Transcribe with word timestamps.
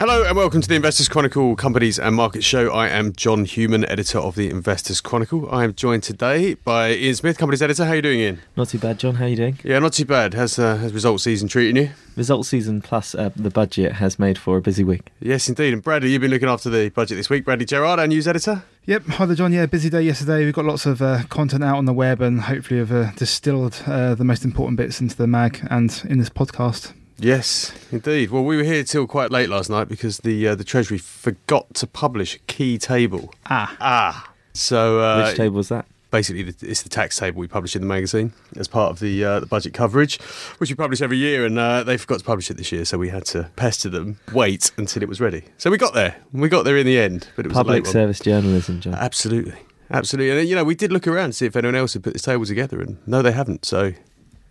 Hello 0.00 0.24
and 0.24 0.34
welcome 0.34 0.62
to 0.62 0.66
the 0.66 0.76
Investors 0.76 1.10
Chronicle 1.10 1.54
Companies 1.56 1.98
and 1.98 2.16
Markets 2.16 2.46
Show. 2.46 2.70
I 2.70 2.88
am 2.88 3.12
John 3.12 3.44
Hughman, 3.44 3.84
editor 3.84 4.18
of 4.18 4.34
the 4.34 4.48
Investors 4.48 4.98
Chronicle. 4.98 5.46
I 5.50 5.62
am 5.62 5.74
joined 5.74 6.04
today 6.04 6.54
by 6.54 6.94
Ian 6.94 7.16
Smith, 7.16 7.36
Companies 7.36 7.60
editor. 7.60 7.84
How 7.84 7.90
are 7.90 7.96
you 7.96 8.00
doing, 8.00 8.20
Ian? 8.20 8.40
Not 8.56 8.70
too 8.70 8.78
bad, 8.78 8.98
John. 8.98 9.16
How 9.16 9.26
are 9.26 9.28
you 9.28 9.36
doing? 9.36 9.58
Yeah, 9.62 9.78
not 9.78 9.92
too 9.92 10.06
bad. 10.06 10.32
Has 10.32 10.58
uh, 10.58 10.78
has 10.78 10.94
result 10.94 11.20
season 11.20 11.48
treating 11.48 11.76
you? 11.76 11.90
Result 12.16 12.46
season 12.46 12.80
plus 12.80 13.14
uh, 13.14 13.28
the 13.36 13.50
budget 13.50 13.92
has 13.92 14.18
made 14.18 14.38
for 14.38 14.56
a 14.56 14.62
busy 14.62 14.84
week. 14.84 15.02
Yes, 15.20 15.50
indeed. 15.50 15.74
And 15.74 15.82
Bradley, 15.82 16.12
you've 16.12 16.22
been 16.22 16.30
looking 16.30 16.48
after 16.48 16.70
the 16.70 16.88
budget 16.88 17.18
this 17.18 17.28
week. 17.28 17.44
Bradley 17.44 17.66
Gerrard, 17.66 18.00
our 18.00 18.06
news 18.06 18.26
editor. 18.26 18.62
Yep, 18.86 19.04
hi 19.06 19.26
there, 19.26 19.36
John. 19.36 19.52
Yeah, 19.52 19.66
busy 19.66 19.90
day 19.90 20.00
yesterday. 20.00 20.46
We've 20.46 20.54
got 20.54 20.64
lots 20.64 20.86
of 20.86 21.02
uh, 21.02 21.24
content 21.28 21.62
out 21.62 21.76
on 21.76 21.84
the 21.84 21.92
web 21.92 22.22
and 22.22 22.40
hopefully 22.40 22.80
have 22.80 22.90
uh, 22.90 23.10
distilled 23.16 23.82
uh, 23.86 24.14
the 24.14 24.24
most 24.24 24.46
important 24.46 24.78
bits 24.78 25.02
into 25.02 25.14
the 25.14 25.26
mag 25.26 25.60
and 25.70 26.02
in 26.08 26.16
this 26.16 26.30
podcast. 26.30 26.94
Yes, 27.22 27.72
indeed. 27.92 28.30
Well, 28.30 28.44
we 28.44 28.56
were 28.56 28.62
here 28.64 28.82
till 28.84 29.06
quite 29.06 29.30
late 29.30 29.48
last 29.48 29.68
night 29.70 29.88
because 29.88 30.18
the 30.18 30.48
uh, 30.48 30.54
the 30.54 30.64
Treasury 30.64 30.98
forgot 30.98 31.74
to 31.74 31.86
publish 31.86 32.36
a 32.36 32.38
key 32.40 32.78
table. 32.78 33.32
Ah, 33.46 33.76
Ah, 33.80 34.32
so 34.54 35.00
uh, 35.00 35.26
Which 35.26 35.36
table 35.36 35.56
was 35.56 35.68
that? 35.68 35.86
basically 36.10 36.42
the, 36.42 36.68
it's 36.68 36.82
the 36.82 36.88
tax 36.88 37.16
table 37.16 37.38
we 37.38 37.46
publish 37.46 37.76
in 37.76 37.82
the 37.82 37.86
magazine 37.86 38.32
as 38.56 38.66
part 38.66 38.90
of 38.90 38.98
the 38.98 39.24
uh, 39.24 39.38
the 39.40 39.46
budget 39.46 39.72
coverage, 39.74 40.18
which 40.58 40.70
we 40.70 40.74
publish 40.74 41.00
every 41.02 41.18
year, 41.18 41.44
and 41.44 41.58
uh, 41.58 41.82
they 41.84 41.96
forgot 41.96 42.18
to 42.18 42.24
publish 42.24 42.50
it 42.50 42.56
this 42.56 42.72
year, 42.72 42.84
so 42.84 42.98
we 42.98 43.10
had 43.10 43.24
to 43.26 43.50
pester 43.56 43.88
them, 43.88 44.18
wait 44.32 44.72
until 44.76 45.02
it 45.02 45.08
was 45.08 45.20
ready. 45.20 45.42
So 45.58 45.70
we 45.70 45.76
got 45.78 45.94
there, 45.94 46.16
we 46.32 46.48
got 46.48 46.64
there 46.64 46.76
in 46.78 46.86
the 46.86 46.98
end, 46.98 47.28
but 47.36 47.44
it 47.44 47.48
was 47.50 47.56
a 47.56 47.60
Public 47.60 47.74
late 47.74 47.84
one. 47.84 47.92
service 47.92 48.18
journalism, 48.20 48.80
John. 48.80 48.94
Absolutely, 48.94 49.58
absolutely, 49.90 50.40
and 50.40 50.48
you 50.48 50.56
know 50.56 50.64
we 50.64 50.74
did 50.74 50.90
look 50.90 51.06
around 51.06 51.30
to 51.30 51.32
see 51.34 51.46
if 51.46 51.54
anyone 51.54 51.74
else 51.76 51.92
had 51.92 52.02
put 52.02 52.14
this 52.14 52.22
table 52.22 52.44
together, 52.46 52.80
and 52.80 52.96
no, 53.06 53.20
they 53.22 53.32
haven't. 53.32 53.64
So 53.66 53.92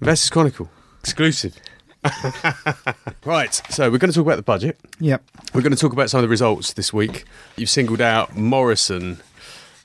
Investors 0.02 0.30
Chronicle 0.30 0.70
exclusive. 1.02 1.58
right, 3.26 3.54
so 3.70 3.90
we're 3.92 3.98
going 3.98 4.12
to 4.12 4.16
talk 4.16 4.26
about 4.26 4.38
the 4.38 4.42
budget. 4.44 4.80
yep. 5.00 5.24
We're 5.54 5.62
going 5.62 5.74
to 5.76 5.78
talk 5.80 5.94
about 5.94 6.10
some 6.10 6.20
of 6.20 6.22
the 6.24 6.28
results 6.30 6.74
this 6.74 6.94
week. 6.94 7.26
You've 7.58 7.70
singled 7.70 8.02
out 8.02 8.36
Morrison 8.36 9.20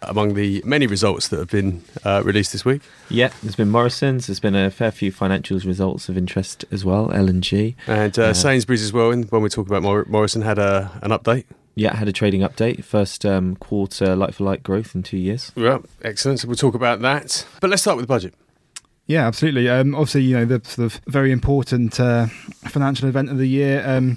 among 0.03 0.35
the 0.35 0.61
many 0.67 0.87
results 0.87 1.29
that 1.29 1.39
have 1.39 1.51
been 1.51 1.83
uh, 2.05 2.23
released 2.25 2.53
this 2.53 2.65
week. 2.65 2.83
yeah, 3.09 3.31
there's 3.43 3.57
been 3.57 3.71
Morrison's. 3.71 4.27
There's 4.27 4.41
been 4.41 4.55
a 4.55 4.71
fair 4.71 4.91
few 4.91 5.11
financials 5.11 5.65
results 5.67 6.09
of 6.09 6.19
interest 6.19 6.65
as 6.71 6.85
well. 6.85 7.11
L 7.13 7.29
and 7.29 7.43
G. 7.43 7.75
And 7.87 8.17
uh, 8.19 8.25
Uh, 8.27 8.35
Sainsbury's 8.35 8.83
as 8.83 8.93
well, 8.93 9.11
and 9.11 9.31
when 9.31 9.43
we 9.43 9.49
talk 9.49 9.67
about 9.67 9.83
Mor- 9.83 10.05
Morrison, 10.09 10.43
had 10.43 10.59
a, 10.59 10.91
an 11.03 11.11
update. 11.11 11.45
Yeah, 11.75 11.97
had 11.97 12.07
a 12.07 12.13
trading 12.13 12.43
update. 12.43 12.85
First 12.85 13.27
um, 13.27 13.57
quarter 13.57 14.15
like-for-like 14.15 14.63
growth 14.63 14.95
in 14.95 15.03
two 15.03 15.17
years. 15.19 15.51
Yeah, 15.57 15.79
excellent. 16.03 16.39
So 16.41 16.47
we'll 16.49 16.57
talk 16.57 16.75
about 16.75 17.01
that. 17.01 17.45
But 17.61 17.71
let's 17.71 17.83
start 17.83 17.97
with 17.97 18.05
the 18.05 18.09
budget. 18.09 18.35
Yeah, 19.07 19.27
absolutely. 19.27 19.69
Um, 19.69 19.95
obviously, 19.95 20.23
you 20.23 20.37
know, 20.37 20.45
the 20.47 20.63
sort 20.65 20.87
of 20.87 21.01
very 21.07 21.31
important 21.31 22.01
uh, 22.01 22.27
financial 22.65 23.09
event 23.09 23.31
of 23.31 23.39
the 23.39 23.49
year. 23.49 23.83
Um, 23.87 24.17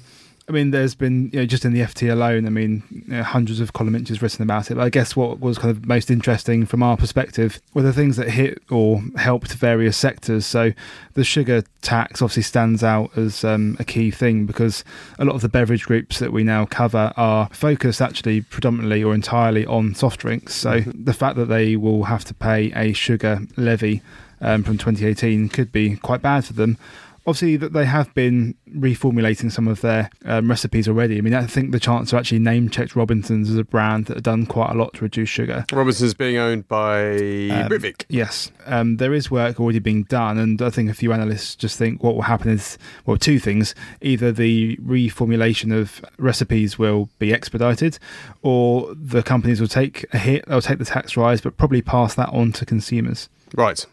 I 0.49 0.53
mean, 0.53 0.71
there's 0.71 0.95
been, 0.95 1.29
you 1.33 1.41
know, 1.41 1.45
just 1.45 1.65
in 1.65 1.73
the 1.73 1.81
FT 1.81 2.09
alone, 2.09 2.45
I 2.45 2.49
mean, 2.49 2.81
you 2.89 3.17
know, 3.17 3.23
hundreds 3.23 3.59
of 3.59 3.73
column 3.73 3.95
inches 3.95 4.21
written 4.21 4.43
about 4.43 4.71
it. 4.71 4.75
But 4.75 4.83
I 4.85 4.89
guess 4.89 5.13
what 5.13 5.41
was 5.41 5.57
kind 5.57 5.71
of 5.71 5.85
most 5.85 6.09
interesting 6.09 6.65
from 6.65 6.81
our 6.81 6.95
perspective 6.95 7.59
were 7.73 7.81
the 7.81 7.91
things 7.91 8.15
that 8.15 8.29
hit 8.29 8.63
or 8.71 9.03
helped 9.17 9.51
various 9.55 9.97
sectors. 9.97 10.45
So 10.45 10.71
the 11.15 11.25
sugar 11.25 11.63
tax 11.81 12.21
obviously 12.21 12.43
stands 12.43 12.81
out 12.81 13.17
as 13.17 13.43
um, 13.43 13.75
a 13.77 13.83
key 13.83 14.09
thing 14.09 14.45
because 14.45 14.85
a 15.19 15.25
lot 15.25 15.35
of 15.35 15.41
the 15.41 15.49
beverage 15.49 15.83
groups 15.83 16.19
that 16.19 16.31
we 16.31 16.45
now 16.45 16.65
cover 16.65 17.11
are 17.17 17.49
focused 17.51 18.01
actually 18.01 18.39
predominantly 18.39 19.03
or 19.03 19.13
entirely 19.13 19.65
on 19.65 19.95
soft 19.95 20.21
drinks. 20.21 20.55
So 20.55 20.79
the 20.79 21.13
fact 21.13 21.35
that 21.35 21.47
they 21.47 21.75
will 21.75 22.05
have 22.05 22.23
to 22.23 22.33
pay 22.33 22.71
a 22.73 22.93
sugar 22.93 23.41
levy 23.57 24.01
um, 24.41 24.63
from 24.63 24.77
2018 24.77 25.49
could 25.49 25.71
be 25.71 25.95
quite 25.97 26.21
bad 26.21 26.45
for 26.45 26.53
them. 26.53 26.77
Obviously, 27.25 27.57
that 27.57 27.73
they 27.73 27.83
have 27.83 28.13
been 28.13 28.55
reformulating 28.73 29.51
some 29.51 29.67
of 29.67 29.81
their 29.81 30.09
um, 30.23 30.49
recipes 30.49 30.87
already. 30.87 31.17
I 31.17 31.21
mean, 31.21 31.33
I 31.33 31.45
think 31.45 31.73
the 31.73 31.79
Chancellor 31.79 32.19
actually 32.19 32.39
name 32.39 32.69
checked 32.69 32.95
Robinsons 32.95 33.49
as 33.49 33.57
a 33.57 33.65
brand 33.65 34.05
that 34.05 34.13
have 34.15 34.23
done 34.23 34.45
quite 34.45 34.71
a 34.71 34.75
lot 34.75 34.93
to 34.93 35.01
reduce 35.01 35.27
sugar. 35.27 35.65
Robinson's 35.73 36.13
being 36.13 36.37
owned 36.37 36.69
by 36.69 37.09
Um, 37.09 37.67
Britvic. 37.69 38.05
Yes, 38.07 38.49
um, 38.65 38.95
there 38.95 39.13
is 39.13 39.29
work 39.29 39.59
already 39.59 39.79
being 39.79 40.03
done, 40.03 40.37
and 40.37 40.61
I 40.61 40.69
think 40.69 40.89
a 40.89 40.93
few 40.93 41.11
analysts 41.11 41.53
just 41.55 41.77
think 41.77 42.01
what 42.01 42.15
will 42.15 42.21
happen 42.21 42.49
is 42.49 42.77
well, 43.05 43.17
two 43.17 43.39
things: 43.39 43.75
either 43.99 44.31
the 44.31 44.77
reformulation 44.77 45.77
of 45.77 45.99
recipes 46.17 46.79
will 46.79 47.09
be 47.19 47.33
expedited, 47.33 47.99
or 48.41 48.95
the 48.95 49.21
companies 49.21 49.59
will 49.59 49.67
take 49.67 50.05
a 50.13 50.17
hit, 50.17 50.45
they'll 50.47 50.61
take 50.61 50.79
the 50.79 50.85
tax 50.85 51.17
rise, 51.17 51.41
but 51.41 51.57
probably 51.57 51.81
pass 51.81 52.15
that 52.15 52.29
on 52.29 52.53
to 52.53 52.65
consumers. 52.65 53.27
Right. 53.53 53.85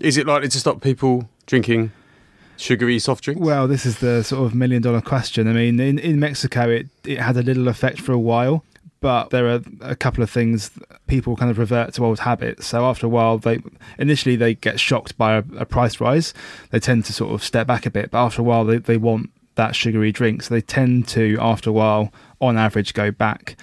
Is 0.00 0.16
it 0.16 0.26
likely 0.26 0.48
to 0.48 0.58
stop 0.58 0.80
people 0.80 1.28
drinking 1.44 1.92
sugary 2.56 2.98
soft 2.98 3.22
drinks? 3.22 3.42
Well, 3.42 3.68
this 3.68 3.84
is 3.84 3.98
the 3.98 4.24
sort 4.24 4.46
of 4.46 4.54
million 4.54 4.80
dollar 4.80 5.02
question. 5.02 5.46
I 5.46 5.52
mean, 5.52 5.78
in, 5.78 5.98
in 5.98 6.18
Mexico, 6.18 6.70
it, 6.70 6.88
it 7.04 7.18
had 7.18 7.36
a 7.36 7.42
little 7.42 7.68
effect 7.68 8.00
for 8.00 8.12
a 8.12 8.18
while, 8.18 8.64
but 9.00 9.28
there 9.28 9.46
are 9.46 9.60
a 9.82 9.94
couple 9.94 10.22
of 10.22 10.30
things 10.30 10.70
people 11.06 11.36
kind 11.36 11.50
of 11.50 11.58
revert 11.58 11.92
to 11.94 12.04
old 12.06 12.20
habits. 12.20 12.66
So 12.66 12.86
after 12.86 13.04
a 13.04 13.10
while, 13.10 13.36
they 13.36 13.60
initially 13.98 14.36
they 14.36 14.54
get 14.54 14.80
shocked 14.80 15.18
by 15.18 15.34
a, 15.34 15.44
a 15.58 15.66
price 15.66 16.00
rise. 16.00 16.32
They 16.70 16.80
tend 16.80 17.04
to 17.04 17.12
sort 17.12 17.34
of 17.34 17.44
step 17.44 17.66
back 17.66 17.84
a 17.84 17.90
bit, 17.90 18.10
but 18.10 18.24
after 18.24 18.40
a 18.40 18.44
while, 18.44 18.64
they, 18.64 18.78
they 18.78 18.96
want 18.96 19.28
that 19.56 19.76
sugary 19.76 20.12
drink. 20.12 20.44
So 20.44 20.54
they 20.54 20.62
tend 20.62 21.08
to, 21.08 21.36
after 21.38 21.68
a 21.68 21.74
while, 21.74 22.10
on 22.40 22.56
average, 22.56 22.94
go 22.94 23.10
back. 23.10 23.54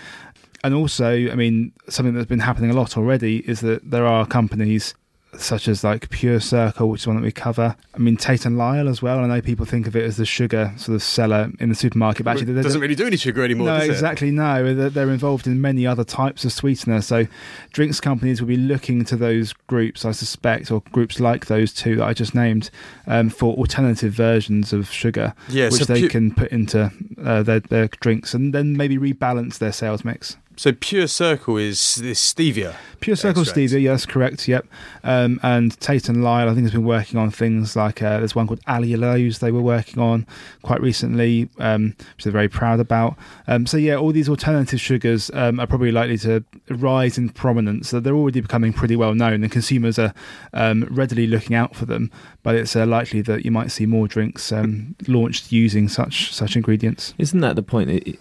And 0.64 0.76
also, 0.76 1.14
I 1.14 1.34
mean, 1.34 1.72
something 1.90 2.14
that's 2.14 2.28
been 2.28 2.40
happening 2.40 2.70
a 2.70 2.76
lot 2.76 2.96
already 2.96 3.38
is 3.50 3.62
that 3.62 3.90
there 3.90 4.06
are 4.06 4.28
companies 4.28 4.94
such 5.38 5.68
as 5.68 5.84
like 5.84 6.10
Pure 6.10 6.40
Circle, 6.40 6.90
which 6.90 7.02
is 7.02 7.08
one 7.08 7.16
that 7.18 7.22
we 7.24 7.32
cover. 7.32 7.76
I 7.94 7.98
mean 8.00 8.18
Tate 8.18 8.46
and 8.46 8.58
Lyle 8.58 8.88
as 8.88 9.02
well. 9.02 9.20
I 9.20 9.28
know 9.28 9.42
people 9.42 9.66
think 9.66 9.86
of 9.88 9.96
it 9.96 10.04
as 10.04 10.18
the 10.18 10.26
sugar 10.26 10.72
sort 10.78 10.96
of 10.96 11.04
seller 11.04 11.52
in 11.60 11.70
the 11.70 11.76
supermarket, 11.76 12.24
but 12.26 12.32
actually 12.38 12.54
it 12.58 12.64
doesn't 12.64 12.82
really 12.82 12.96
do 12.96 13.06
any 13.06 13.18
sugar 13.18 13.44
anymore, 13.44 13.68
no, 13.68 13.80
does 13.80 13.90
it? 13.90 13.92
exactly. 13.92 14.32
No, 14.32 14.74
They're- 14.74 14.90
they're 14.90 15.10
involved 15.12 15.46
in 15.46 15.60
many 15.62 15.86
other 15.86 16.04
types 16.04 16.44
of 16.46 16.52
sweetener. 16.52 17.02
So, 17.02 17.28
drinks 17.74 18.00
companies 18.00 18.42
will 18.42 18.48
be 18.48 18.58
looking 18.58 19.04
to 19.06 19.16
those 19.16 19.54
groups, 19.68 20.06
I 20.06 20.12
suspect, 20.12 20.72
or 20.72 20.82
groups 20.92 21.20
like 21.20 21.46
those 21.48 21.74
two 21.74 21.98
that 21.98 22.06
I 22.06 22.14
just 22.14 22.34
named, 22.34 22.70
um, 23.06 23.30
for 23.30 23.54
alternative 23.56 24.14
versions 24.14 24.74
of 24.74 24.90
sugar, 24.90 25.34
Yeah, 25.50 25.66
which 25.70 25.84
so 25.84 25.94
they 25.94 26.02
pu- 26.04 26.09
can 26.09 26.32
put 26.34 26.52
into 26.52 26.92
uh, 27.24 27.44
their, 27.44 27.59
their 27.59 27.88
drinks, 28.00 28.34
and 28.34 28.54
then 28.54 28.76
maybe 28.78 28.98
rebalance 28.98 29.58
their 29.59 29.72
sales 29.74 30.04
mix. 30.06 30.38
So 30.57 30.73
Pure 30.73 31.06
Circle 31.06 31.57
is 31.57 31.95
this 31.97 32.34
stevia. 32.34 32.75
Pure 33.00 33.16
Circle 33.16 33.44
Extract. 33.44 33.72
Stevia, 33.72 33.79
yes, 33.79 34.07
correct, 34.07 34.47
yep. 34.47 34.66
Um, 35.03 35.40
and 35.44 35.79
Tate 35.79 36.09
and 36.09 36.23
Lyle, 36.23 36.50
I 36.50 36.56
think, 36.56 36.63
has 36.63 36.72
been 36.72 36.84
working 36.84 37.19
on 37.19 37.29
things 37.29 37.75
like 37.75 38.01
uh, 38.01 38.18
there's 38.18 38.34
one 38.34 38.47
called 38.47 38.63
Allulose 38.66 39.38
they 39.38 39.51
were 39.51 39.62
working 39.62 40.01
on 40.01 40.25
quite 40.63 40.81
recently, 40.81 41.47
um, 41.59 41.96
which 42.16 42.23
they're 42.23 42.34
very 42.34 42.50
proud 42.50 42.79
about. 42.79 43.16
Um, 43.46 43.67
so, 43.67 43.78
yeah, 43.78 43.97
all 43.97 44.12
these 44.12 44.28
alternative 44.28 44.81
sugars 44.81 45.29
um, 45.35 45.59
are 45.59 45.67
probably 45.67 45.91
likely 45.91 46.17
to 46.19 46.44
rise 46.69 47.19
in 47.19 47.29
prominence. 47.29 47.90
So 47.90 48.00
they're 48.00 48.16
already 48.16 48.41
becoming 48.41 48.73
pretty 48.73 48.96
well 48.96 49.13
known, 49.13 49.44
and 49.44 49.51
consumers 49.51 50.00
are 50.00 50.12
um, 50.53 50.88
readily 50.90 51.28
looking 51.28 51.56
out 51.56 51.75
for 51.75 51.85
them. 51.85 52.09
But 52.41 52.56
it's 52.56 52.75
uh, 52.75 52.88
likely 52.88 53.22
that 53.22 53.46
you 53.46 53.51
might 53.51 53.69
see 53.69 53.85
more 53.85 54.07
drinks 54.07 54.51
um, 54.51 54.96
launched 55.07 55.51
using 55.51 55.88
such 55.88 56.34
such 56.34 56.56
ingredients. 56.56 57.13
Isn't 57.19 57.41
that 57.41 57.56
the 57.56 57.63
point? 57.63 57.90
That 57.90 58.17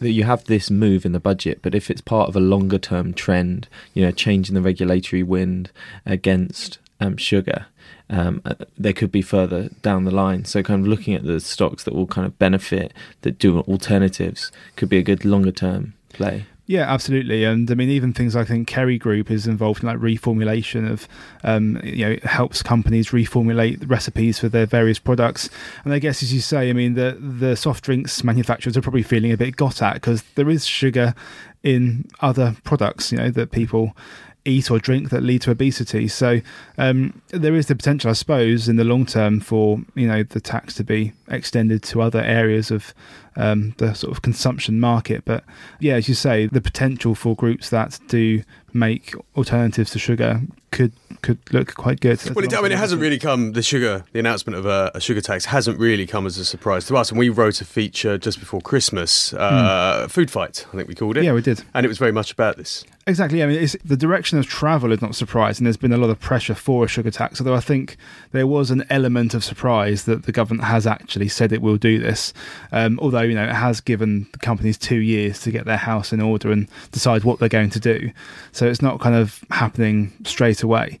that 0.00 0.10
you 0.10 0.24
have 0.24 0.44
this 0.44 0.70
move 0.70 1.04
in 1.04 1.12
the 1.12 1.20
budget, 1.20 1.60
but 1.62 1.74
if 1.74 1.90
it's 1.90 2.00
part 2.00 2.28
of 2.28 2.36
a 2.36 2.40
longer 2.40 2.78
term 2.78 3.12
trend, 3.12 3.68
you 3.94 4.02
know, 4.04 4.10
changing 4.10 4.54
the 4.54 4.62
regulatory 4.62 5.22
wind 5.22 5.70
against 6.06 6.78
um, 7.00 7.16
sugar, 7.16 7.66
um, 8.10 8.40
uh, 8.44 8.54
there 8.76 8.92
could 8.92 9.12
be 9.12 9.22
further 9.22 9.68
down 9.82 10.04
the 10.04 10.10
line. 10.10 10.44
So, 10.44 10.62
kind 10.62 10.80
of 10.80 10.88
looking 10.88 11.14
at 11.14 11.24
the 11.24 11.40
stocks 11.40 11.84
that 11.84 11.94
will 11.94 12.06
kind 12.06 12.26
of 12.26 12.38
benefit 12.38 12.92
that 13.22 13.38
do 13.38 13.60
alternatives 13.60 14.50
could 14.76 14.88
be 14.88 14.98
a 14.98 15.02
good 15.02 15.24
longer 15.24 15.52
term 15.52 15.94
play. 16.10 16.46
Yeah, 16.68 16.82
absolutely. 16.82 17.44
And 17.44 17.70
I 17.70 17.74
mean, 17.74 17.88
even 17.88 18.12
things 18.12 18.34
like 18.34 18.42
I 18.50 18.52
think 18.52 18.68
Kerry 18.68 18.98
Group 18.98 19.30
is 19.30 19.46
involved 19.46 19.82
in 19.82 19.88
like 19.88 19.96
reformulation 19.96 20.88
of, 20.88 21.08
um, 21.42 21.80
you 21.82 22.04
know, 22.04 22.16
helps 22.24 22.62
companies 22.62 23.08
reformulate 23.08 23.88
recipes 23.88 24.38
for 24.38 24.50
their 24.50 24.66
various 24.66 24.98
products. 24.98 25.48
And 25.84 25.94
I 25.94 25.98
guess, 25.98 26.22
as 26.22 26.34
you 26.34 26.40
say, 26.42 26.68
I 26.68 26.74
mean, 26.74 26.92
the 26.92 27.16
the 27.18 27.56
soft 27.56 27.84
drinks 27.84 28.22
manufacturers 28.22 28.76
are 28.76 28.82
probably 28.82 29.02
feeling 29.02 29.32
a 29.32 29.38
bit 29.38 29.56
got 29.56 29.80
at 29.80 29.94
because 29.94 30.22
there 30.34 30.50
is 30.50 30.66
sugar 30.66 31.14
in 31.62 32.06
other 32.20 32.54
products, 32.64 33.12
you 33.12 33.16
know, 33.16 33.30
that 33.30 33.50
people 33.50 33.96
eat 34.44 34.70
or 34.70 34.78
drink 34.78 35.10
that 35.10 35.22
lead 35.22 35.42
to 35.42 35.50
obesity. 35.50 36.06
So 36.08 36.40
um, 36.76 37.20
there 37.28 37.54
is 37.54 37.66
the 37.66 37.76
potential, 37.76 38.10
I 38.10 38.14
suppose, 38.14 38.68
in 38.68 38.76
the 38.76 38.84
long 38.84 39.06
term 39.06 39.40
for 39.40 39.80
you 39.94 40.06
know 40.06 40.22
the 40.22 40.40
tax 40.40 40.74
to 40.74 40.84
be 40.84 41.14
extended 41.28 41.82
to 41.84 42.02
other 42.02 42.20
areas 42.20 42.70
of 42.70 42.92
um, 43.38 43.74
the 43.78 43.94
sort 43.94 44.12
of 44.12 44.20
consumption 44.20 44.78
market. 44.78 45.24
But 45.24 45.44
yeah, 45.80 45.94
as 45.94 46.08
you 46.08 46.14
say, 46.14 46.46
the 46.46 46.60
potential 46.60 47.14
for 47.14 47.34
groups 47.34 47.70
that 47.70 47.98
do 48.08 48.42
make 48.74 49.14
alternatives 49.34 49.90
to 49.92 49.98
sugar 49.98 50.42
could 50.70 50.92
could 51.22 51.38
look 51.52 51.74
quite 51.74 52.00
good. 52.00 52.22
Well, 52.34 52.44
it, 52.44 52.54
I 52.54 52.60
mean, 52.60 52.72
it 52.72 52.78
hasn't 52.78 53.00
really 53.00 53.18
come. 53.18 53.52
The 53.52 53.62
sugar, 53.62 54.04
the 54.12 54.20
announcement 54.20 54.56
of 54.56 54.66
a, 54.66 54.90
a 54.94 55.00
sugar 55.00 55.20
tax 55.20 55.46
hasn't 55.46 55.78
really 55.78 56.06
come 56.06 56.26
as 56.26 56.38
a 56.38 56.44
surprise 56.44 56.84
to 56.86 56.96
us. 56.96 57.10
And 57.10 57.18
we 57.18 57.28
wrote 57.28 57.60
a 57.60 57.64
feature 57.64 58.18
just 58.18 58.38
before 58.38 58.60
Christmas, 58.60 59.32
uh, 59.34 60.06
Food 60.08 60.30
Fight, 60.30 60.66
I 60.72 60.76
think 60.76 60.88
we 60.88 60.94
called 60.94 61.16
it. 61.16 61.24
Yeah, 61.24 61.32
we 61.32 61.42
did. 61.42 61.64
And 61.74 61.84
it 61.84 61.88
was 61.88 61.98
very 61.98 62.12
much 62.12 62.30
about 62.30 62.56
this. 62.56 62.84
Exactly. 63.08 63.42
I 63.42 63.46
mean, 63.46 63.62
it's, 63.62 63.74
the 63.84 63.96
direction 63.96 64.38
of 64.38 64.46
travel 64.46 64.92
is 64.92 65.00
not 65.00 65.14
surprising. 65.14 65.64
There's 65.64 65.78
been 65.78 65.94
a 65.94 65.96
lot 65.96 66.10
of 66.10 66.20
pressure 66.20 66.54
for 66.54 66.84
a 66.84 66.88
sugar 66.88 67.10
tax, 67.10 67.40
although 67.40 67.54
I 67.54 67.60
think 67.60 67.96
there 68.32 68.46
was 68.46 68.70
an 68.70 68.84
element 68.90 69.32
of 69.32 69.42
surprise 69.42 70.04
that 70.04 70.24
the 70.24 70.32
government 70.32 70.68
has 70.68 70.86
actually 70.86 71.28
said 71.28 71.50
it 71.50 71.62
will 71.62 71.78
do 71.78 71.98
this. 71.98 72.34
Um, 72.70 72.98
although 73.00 73.27
you 73.28 73.34
know, 73.34 73.44
it 73.44 73.54
has 73.54 73.80
given 73.80 74.28
the 74.32 74.38
companies 74.38 74.78
two 74.78 74.98
years 74.98 75.40
to 75.40 75.50
get 75.50 75.64
their 75.64 75.76
house 75.76 76.12
in 76.12 76.20
order 76.20 76.50
and 76.50 76.68
decide 76.92 77.24
what 77.24 77.38
they're 77.38 77.48
going 77.48 77.70
to 77.70 77.80
do. 77.80 78.10
So 78.52 78.66
it's 78.66 78.82
not 78.82 79.00
kind 79.00 79.14
of 79.14 79.44
happening 79.50 80.12
straight 80.24 80.62
away. 80.62 80.98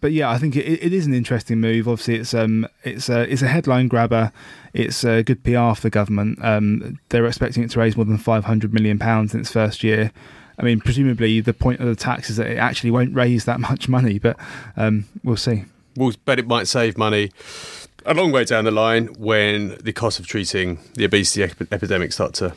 But 0.00 0.12
yeah, 0.12 0.30
I 0.30 0.38
think 0.38 0.56
it, 0.56 0.66
it 0.66 0.92
is 0.92 1.06
an 1.06 1.14
interesting 1.14 1.60
move. 1.60 1.88
Obviously, 1.88 2.16
it's 2.16 2.32
um, 2.32 2.66
it's 2.84 3.08
a 3.08 3.30
it's 3.30 3.42
a 3.42 3.48
headline 3.48 3.88
grabber. 3.88 4.32
It's 4.72 5.04
a 5.04 5.22
good 5.22 5.42
PR 5.42 5.74
for 5.74 5.82
the 5.82 5.90
government. 5.90 6.38
Um, 6.44 7.00
they're 7.08 7.26
expecting 7.26 7.64
it 7.64 7.70
to 7.72 7.80
raise 7.80 7.96
more 7.96 8.04
than 8.04 8.18
five 8.18 8.44
hundred 8.44 8.72
million 8.72 8.98
pounds 8.98 9.34
in 9.34 9.40
its 9.40 9.50
first 9.50 9.82
year. 9.82 10.12
I 10.58 10.62
mean, 10.62 10.80
presumably 10.80 11.40
the 11.40 11.54
point 11.54 11.80
of 11.80 11.86
the 11.86 11.96
tax 11.96 12.30
is 12.30 12.36
that 12.36 12.46
it 12.46 12.58
actually 12.58 12.90
won't 12.92 13.14
raise 13.14 13.46
that 13.46 13.58
much 13.60 13.88
money, 13.88 14.18
but 14.18 14.36
um, 14.76 15.06
we'll 15.24 15.36
see. 15.36 15.64
We'll 15.96 16.12
bet 16.24 16.38
it 16.38 16.46
might 16.46 16.68
save 16.68 16.96
money 16.96 17.32
a 18.10 18.14
long 18.14 18.32
way 18.32 18.44
down 18.44 18.64
the 18.64 18.70
line 18.70 19.06
when 19.18 19.78
the 19.82 19.92
cost 19.92 20.18
of 20.18 20.26
treating 20.26 20.78
the 20.94 21.04
obesity 21.04 21.44
ep- 21.44 21.72
epidemic 21.72 22.12
start 22.12 22.34
to 22.34 22.52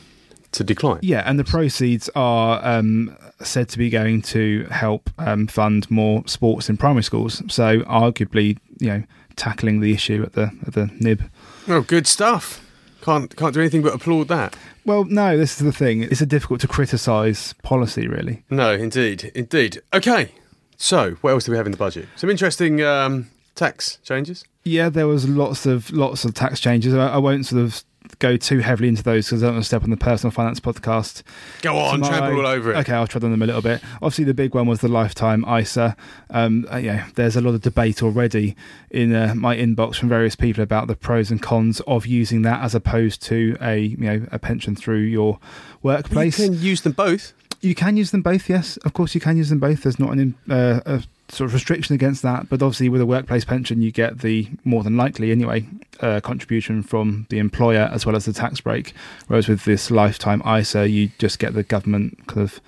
to 0.52 0.64
decline. 0.64 1.00
Yeah, 1.02 1.22
and 1.26 1.38
the 1.38 1.44
proceeds 1.44 2.08
are 2.14 2.64
um, 2.64 3.16
said 3.40 3.68
to 3.70 3.78
be 3.78 3.90
going 3.90 4.22
to 4.22 4.64
help 4.70 5.10
um, 5.18 5.46
fund 5.46 5.90
more 5.90 6.22
sports 6.26 6.68
in 6.68 6.76
primary 6.76 7.02
schools. 7.02 7.42
So 7.48 7.80
arguably, 7.80 8.58
you 8.78 8.88
know, 8.88 9.02
tackling 9.36 9.80
the 9.80 9.92
issue 9.92 10.22
at 10.22 10.34
the 10.34 10.50
at 10.66 10.74
the 10.74 10.90
nib. 11.00 11.22
Oh, 11.68 11.82
good 11.82 12.06
stuff. 12.06 12.60
Can't 13.02 13.34
can't 13.36 13.52
do 13.54 13.60
anything 13.60 13.82
but 13.82 13.94
applaud 13.94 14.28
that. 14.28 14.56
Well, 14.84 15.04
no, 15.04 15.36
this 15.36 15.58
is 15.58 15.64
the 15.64 15.72
thing. 15.72 16.02
It's 16.02 16.20
a 16.20 16.26
difficult 16.26 16.60
to 16.60 16.68
criticise 16.68 17.54
policy, 17.62 18.06
really. 18.06 18.44
No, 18.50 18.72
indeed, 18.72 19.32
indeed. 19.34 19.80
Okay, 19.92 20.32
so 20.76 21.12
what 21.20 21.30
else 21.30 21.44
do 21.44 21.52
we 21.52 21.56
have 21.56 21.66
in 21.66 21.72
the 21.72 21.78
budget? 21.78 22.06
Some 22.16 22.30
interesting 22.30 22.82
um, 22.82 23.30
tax 23.54 23.98
changes. 24.02 24.44
Yeah, 24.64 24.88
there 24.88 25.06
was 25.06 25.28
lots 25.28 25.66
of 25.66 25.90
lots 25.90 26.24
of 26.24 26.34
tax 26.34 26.60
changes. 26.60 26.94
I, 26.94 27.08
I 27.08 27.18
won't 27.18 27.46
sort 27.46 27.62
of 27.62 27.84
go 28.18 28.36
too 28.36 28.58
heavily 28.60 28.88
into 28.88 29.02
those 29.02 29.26
because 29.26 29.42
I 29.42 29.46
don't 29.46 29.56
want 29.56 29.64
to 29.64 29.66
step 29.66 29.82
on 29.82 29.90
the 29.90 29.96
personal 29.96 30.30
finance 30.30 30.60
podcast. 30.60 31.22
Go 31.62 31.76
on, 31.76 32.00
tomorrow. 32.00 32.18
trample 32.18 32.40
all 32.40 32.46
over 32.46 32.72
it. 32.72 32.76
Okay, 32.78 32.92
I'll 32.92 33.06
tread 33.06 33.24
on 33.24 33.30
them 33.30 33.42
a 33.42 33.46
little 33.46 33.62
bit. 33.62 33.82
Obviously, 33.96 34.24
the 34.24 34.34
big 34.34 34.54
one 34.54 34.66
was 34.66 34.80
the 34.80 34.88
lifetime 34.88 35.44
ISA. 35.48 35.96
Um, 36.30 36.66
uh, 36.72 36.76
yeah, 36.76 37.08
there's 37.14 37.36
a 37.36 37.40
lot 37.40 37.54
of 37.54 37.60
debate 37.60 38.02
already 38.02 38.56
in 38.90 39.14
uh, 39.14 39.34
my 39.34 39.56
inbox 39.56 39.96
from 39.96 40.08
various 40.08 40.36
people 40.36 40.62
about 40.62 40.86
the 40.86 40.96
pros 40.96 41.30
and 41.30 41.42
cons 41.42 41.80
of 41.80 42.06
using 42.06 42.42
that 42.42 42.62
as 42.62 42.74
opposed 42.74 43.22
to 43.24 43.56
a 43.60 43.78
you 43.78 43.96
know 43.98 44.26
a 44.32 44.38
pension 44.38 44.74
through 44.74 45.00
your 45.00 45.38
workplace. 45.82 46.38
You 46.38 46.48
can 46.48 46.62
use 46.62 46.80
them 46.82 46.92
both. 46.92 47.32
You 47.60 47.74
can 47.74 47.96
use 47.96 48.10
them 48.10 48.20
both, 48.22 48.48
yes. 48.50 48.76
Of 48.78 48.92
course, 48.92 49.14
you 49.14 49.20
can 49.20 49.36
use 49.38 49.48
them 49.48 49.58
both. 49.58 49.82
There's 49.82 49.98
not 49.98 50.12
an 50.12 50.34
uh, 50.48 50.80
a 50.84 51.02
sort 51.28 51.48
of 51.48 51.54
restriction 51.54 51.94
against 51.94 52.22
that, 52.22 52.48
but 52.48 52.62
obviously 52.62 52.88
with 52.88 53.00
a 53.00 53.06
workplace 53.06 53.44
pension, 53.44 53.82
you 53.82 53.90
get 53.90 54.20
the 54.20 54.48
more 54.64 54.82
than 54.82 54.96
likely 54.96 55.30
anyway 55.30 55.66
uh, 56.00 56.20
contribution 56.20 56.82
from 56.82 57.26
the 57.30 57.38
employer 57.38 57.90
as 57.92 58.04
well 58.04 58.14
as 58.14 58.24
the 58.24 58.32
tax 58.32 58.60
break. 58.60 58.92
Whereas 59.26 59.48
with 59.48 59.64
this 59.64 59.90
lifetime 59.90 60.42
ISA, 60.46 60.88
you 60.88 61.10
just 61.18 61.38
get 61.38 61.54
the 61.54 61.62
government 61.62 62.26
kind 62.26 62.42
of 62.42 62.60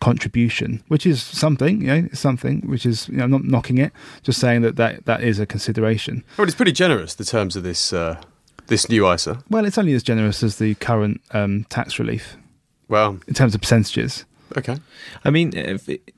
contribution, 0.00 0.82
which 0.88 1.04
is 1.06 1.22
something, 1.22 1.82
you 1.82 1.86
know, 1.88 2.08
something 2.12 2.60
which 2.62 2.86
is, 2.86 3.08
you 3.08 3.16
know, 3.16 3.24
I'm 3.24 3.30
not 3.30 3.44
knocking 3.44 3.78
it, 3.78 3.92
just 4.22 4.40
saying 4.40 4.62
that 4.62 4.76
that, 4.76 5.04
that 5.06 5.22
is 5.22 5.38
a 5.38 5.46
consideration. 5.46 6.24
Well, 6.36 6.46
it's 6.46 6.56
pretty 6.56 6.72
generous 6.72 7.14
the 7.14 7.24
terms 7.24 7.56
of 7.56 7.62
this 7.62 7.92
uh, 7.92 8.20
this 8.68 8.88
new 8.88 9.10
ISA. 9.10 9.42
Well, 9.50 9.64
it's 9.64 9.78
only 9.78 9.94
as 9.94 10.02
generous 10.02 10.42
as 10.42 10.56
the 10.58 10.74
current 10.76 11.20
um, 11.32 11.64
tax 11.70 11.98
relief 11.98 12.36
Well, 12.88 13.18
in 13.26 13.34
terms 13.34 13.54
of 13.54 13.60
percentages. 13.60 14.24
Okay. 14.56 14.78
I 15.24 15.30
mean, 15.30 15.52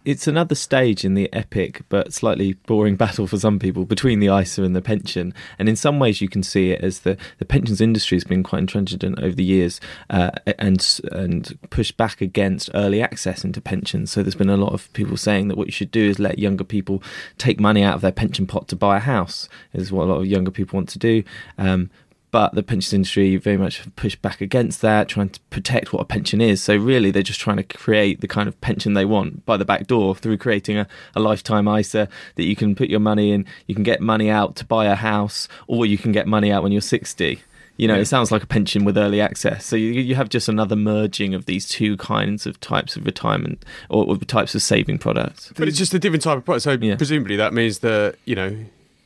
it's 0.05 0.27
another 0.27 0.55
stage 0.55 1.05
in 1.05 1.15
the 1.15 1.33
epic 1.33 1.83
but 1.89 2.13
slightly 2.13 2.55
boring 2.67 2.97
battle 3.05 3.27
for 3.27 3.39
some 3.39 3.59
people 3.59 3.85
between 3.85 4.21
the 4.21 4.35
ISA 4.35 4.63
and 4.63 4.77
the 4.77 4.83
pension. 4.83 5.35
And 5.59 5.69
in 5.69 5.77
some 5.77 5.99
ways, 5.99 6.21
you 6.21 6.29
can 6.29 6.43
see 6.43 6.71
it 6.71 6.83
as 6.83 7.01
the, 7.01 7.17
the 7.39 7.45
pensions 7.45 7.81
industry 7.81 8.17
has 8.17 8.25
been 8.25 8.43
quite 8.43 8.61
intransigent 8.61 9.19
over 9.19 9.35
the 9.35 9.45
years 9.45 9.81
uh, 10.11 10.31
and 10.59 11.01
and 11.13 11.59
pushed 11.71 11.97
back 11.97 12.21
against 12.21 12.71
early 12.75 13.03
access 13.03 13.45
into 13.45 13.61
pensions. 13.61 14.11
So 14.11 14.23
there's 14.23 14.35
been 14.35 14.51
a 14.51 14.57
lot 14.57 14.73
of 14.73 14.93
people 14.93 15.17
saying 15.17 15.49
that 15.49 15.57
what 15.57 15.67
you 15.67 15.73
should 15.73 15.91
do 15.91 16.09
is 16.09 16.19
let 16.19 16.39
younger 16.39 16.65
people 16.65 17.03
take 17.39 17.61
money 17.61 17.83
out 17.83 17.95
of 17.95 18.01
their 18.01 18.13
pension 18.13 18.47
pot 18.47 18.69
to 18.69 18.77
buy 18.77 18.97
a 18.97 19.01
house. 19.01 19.49
Is 19.73 19.93
what 19.93 20.05
a 20.05 20.11
lot 20.13 20.21
of 20.21 20.27
younger 20.27 20.51
people 20.51 20.77
want 20.77 20.89
to 20.91 20.99
do. 20.99 21.23
Um, 21.59 21.91
but 22.31 22.55
the 22.55 22.63
pensions 22.63 22.93
industry 22.93 23.37
very 23.37 23.57
much 23.57 23.83
pushed 23.97 24.23
back 24.23 24.41
against 24.41 24.81
that, 24.83 25.09
trying 25.09 25.31
to 25.31 25.41
protect 25.51 25.93
what 25.93 26.01
a 26.01 26.05
pension 26.05 26.41
is. 26.41 26.63
So 26.63 26.77
really, 26.77 27.11
they're 27.11 27.23
just 27.23 27.41
trying 27.41 27.57
to 27.57 27.65
create 27.65 28.21
the 28.21 28.29
kind 28.29 28.49
of 28.49 28.61
pension 28.61 28.95
they 28.95 29.05
want 29.05 29.45
by 29.47 29.57
the 29.57 29.65
back 29.65 29.87
door 29.87 30.15
through 30.15 30.39
creating 30.39 30.77
a, 30.79 30.87
a 31.15 31.21
lifetime 31.21 31.67
ISA 31.69 32.09
that 32.37 32.45
you 32.45 32.55
can 32.55 32.75
put 32.75 32.89
your 32.89 33.01
money 33.01 33.33
in. 33.33 33.47
You 33.67 33.75
can 33.75 33.85
get 33.85 34.01
money 34.01 34.31
out 34.31 34.57
to 34.57 34.65
buy 34.65 34.87
a 34.87 34.95
house, 34.95 35.49
or 35.67 35.87
you 35.87 35.99
can 35.99 36.13
get 36.13 36.27
money 36.27 36.53
out 36.53 36.63
when 36.63 36.73
you're 36.73 36.81
60. 36.81 37.41
You 37.77 37.89
know, 37.89 37.95
Yeah. 37.95 38.01
it 38.03 38.07
sounds 38.07 38.31
like 38.31 38.43
a 38.43 38.47
pension 38.47 38.85
with 38.85 38.99
early 38.99 39.23
access. 39.23 39.65
So 39.65 39.75
you, 39.75 39.87
you 39.93 40.15
have 40.15 40.29
just 40.29 40.49
another 40.51 40.77
merging 40.77 41.33
of 41.35 41.47
these 41.47 41.67
two 41.67 41.97
kinds 41.97 42.47
of 42.47 42.61
types 42.61 42.95
of 42.95 43.07
retirement 43.07 43.65
or, 43.89 44.05
or 44.07 44.19
types 44.19 44.55
of 44.55 44.61
saving 44.61 44.99
products. 44.99 45.51
But 45.57 45.67
it's 45.67 45.79
just 45.79 45.95
a 45.95 45.99
different 45.99 46.23
type 46.23 46.37
of 46.37 46.45
product. 46.45 46.65
So 46.65 46.73
Yeah. 46.73 46.97
presumably 46.97 47.37
that 47.37 47.55
means 47.55 47.79
that 47.79 48.17
you 48.27 48.35
know 48.37 48.55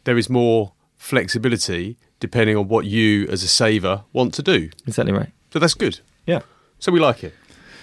there 0.03 0.19
is 0.19 0.29
more 0.29 0.73
flexibility 0.97 1.97
depending 2.25 2.57
on 2.57 2.69
what 2.69 2.87
you 2.87 3.27
as 3.29 3.43
a 3.43 3.49
saver 3.49 4.03
want 4.15 4.33
to 4.35 4.43
do. 4.43 4.71
Exactly 4.87 5.13
right. 5.13 5.31
So 5.53 5.59
that's 5.59 5.75
good. 5.75 6.01
Yeah, 6.27 6.41
So 6.79 6.91
we 6.91 7.01
like 7.01 7.23
it. 7.23 7.35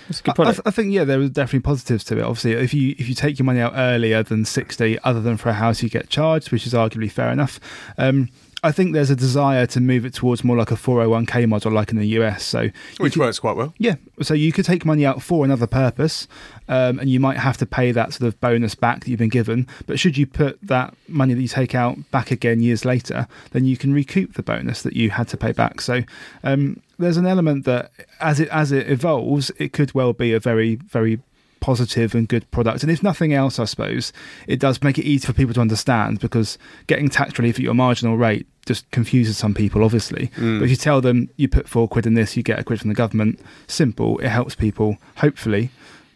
it's 0.09 0.19
a 0.19 0.23
good 0.23 0.39
I, 0.39 0.49
I, 0.49 0.55
I 0.65 0.71
think 0.71 0.91
yeah, 0.93 1.03
there 1.03 1.19
are 1.21 1.29
definitely 1.29 1.59
positives 1.61 2.03
to 2.05 2.17
it. 2.17 2.23
Obviously, 2.23 2.53
if 2.53 2.73
you 2.73 2.95
if 2.97 3.07
you 3.07 3.13
take 3.15 3.37
your 3.37 3.45
money 3.45 3.59
out 3.59 3.73
earlier 3.75 4.23
than 4.23 4.45
sixty, 4.45 4.97
other 5.03 5.21
than 5.21 5.37
for 5.37 5.49
a 5.49 5.53
house, 5.53 5.83
you 5.83 5.89
get 5.89 6.09
charged, 6.09 6.51
which 6.51 6.65
is 6.65 6.73
arguably 6.73 7.11
fair 7.11 7.31
enough. 7.31 7.59
Um, 7.99 8.29
I 8.63 8.71
think 8.71 8.93
there's 8.93 9.09
a 9.09 9.15
desire 9.15 9.65
to 9.65 9.81
move 9.81 10.05
it 10.05 10.13
towards 10.13 10.43
more 10.43 10.55
like 10.55 10.69
a 10.69 10.75
401k 10.75 11.47
model, 11.49 11.71
like 11.71 11.89
in 11.91 11.97
the 11.97 12.07
US. 12.19 12.43
So, 12.43 12.69
Which 12.99 13.13
could- 13.13 13.19
works 13.21 13.39
quite 13.39 13.55
well. 13.55 13.73
yeah, 13.79 13.95
so 14.21 14.35
you 14.35 14.51
could 14.51 14.65
take 14.65 14.85
money 14.85 15.03
out 15.03 15.23
for 15.23 15.43
another 15.43 15.65
purpose, 15.65 16.27
um, 16.69 16.99
and 16.99 17.09
you 17.09 17.19
might 17.19 17.37
have 17.37 17.57
to 17.57 17.65
pay 17.65 17.91
that 17.91 18.13
sort 18.13 18.27
of 18.27 18.39
bonus 18.39 18.75
back 18.75 18.99
that 18.99 19.07
you've 19.09 19.17
been 19.19 19.29
given. 19.29 19.65
But 19.87 19.99
should 19.99 20.15
you 20.15 20.27
put 20.27 20.59
that 20.61 20.93
money 21.07 21.33
that 21.33 21.41
you 21.41 21.47
take 21.47 21.73
out 21.73 21.97
back 22.11 22.29
again 22.29 22.59
years 22.61 22.85
later, 22.85 23.27
then 23.49 23.65
you 23.65 23.77
can 23.77 23.93
recoup 23.93 24.35
the 24.35 24.43
bonus 24.43 24.83
that 24.83 24.95
you 24.95 25.09
had 25.09 25.27
to 25.29 25.37
pay 25.37 25.53
back. 25.53 25.81
So 25.81 26.03
um, 26.43 26.81
there's 26.99 27.17
an 27.17 27.25
element 27.25 27.65
that 27.65 27.91
as 28.19 28.39
it 28.39 28.49
as 28.49 28.71
it 28.71 28.87
evolves, 28.91 29.49
it 29.57 29.73
could 29.73 29.95
well 29.95 30.13
be 30.13 30.33
a 30.33 30.39
very 30.39 30.75
very 30.75 31.19
positive 31.61 32.15
and 32.15 32.27
good 32.27 32.49
product. 32.49 32.81
And 32.81 32.91
if 32.91 33.03
nothing 33.03 33.33
else, 33.33 33.59
I 33.59 33.65
suppose 33.65 34.11
it 34.47 34.59
does 34.59 34.81
make 34.81 34.97
it 34.97 35.05
easy 35.05 35.27
for 35.27 35.33
people 35.33 35.53
to 35.53 35.61
understand 35.61 36.19
because 36.19 36.57
getting 36.87 37.07
tax 37.07 37.37
relief 37.37 37.55
at 37.55 37.61
your 37.61 37.75
marginal 37.75 38.17
rate 38.17 38.47
just 38.65 38.89
confuses 38.91 39.37
some 39.37 39.53
people, 39.53 39.83
obviously. 39.83 40.27
Mm. 40.37 40.59
But 40.59 40.65
if 40.65 40.71
you 40.71 40.75
tell 40.75 41.01
them 41.01 41.29
you 41.37 41.47
put 41.47 41.67
four 41.67 41.87
quid 41.87 42.05
in 42.05 42.13
this, 42.13 42.37
you 42.37 42.43
get 42.43 42.59
a 42.59 42.63
quid 42.63 42.79
from 42.79 42.89
the 42.89 42.95
government, 42.95 43.39
simple, 43.67 44.19
it 44.19 44.29
helps 44.29 44.55
people 44.55 44.97
hopefully 45.17 45.71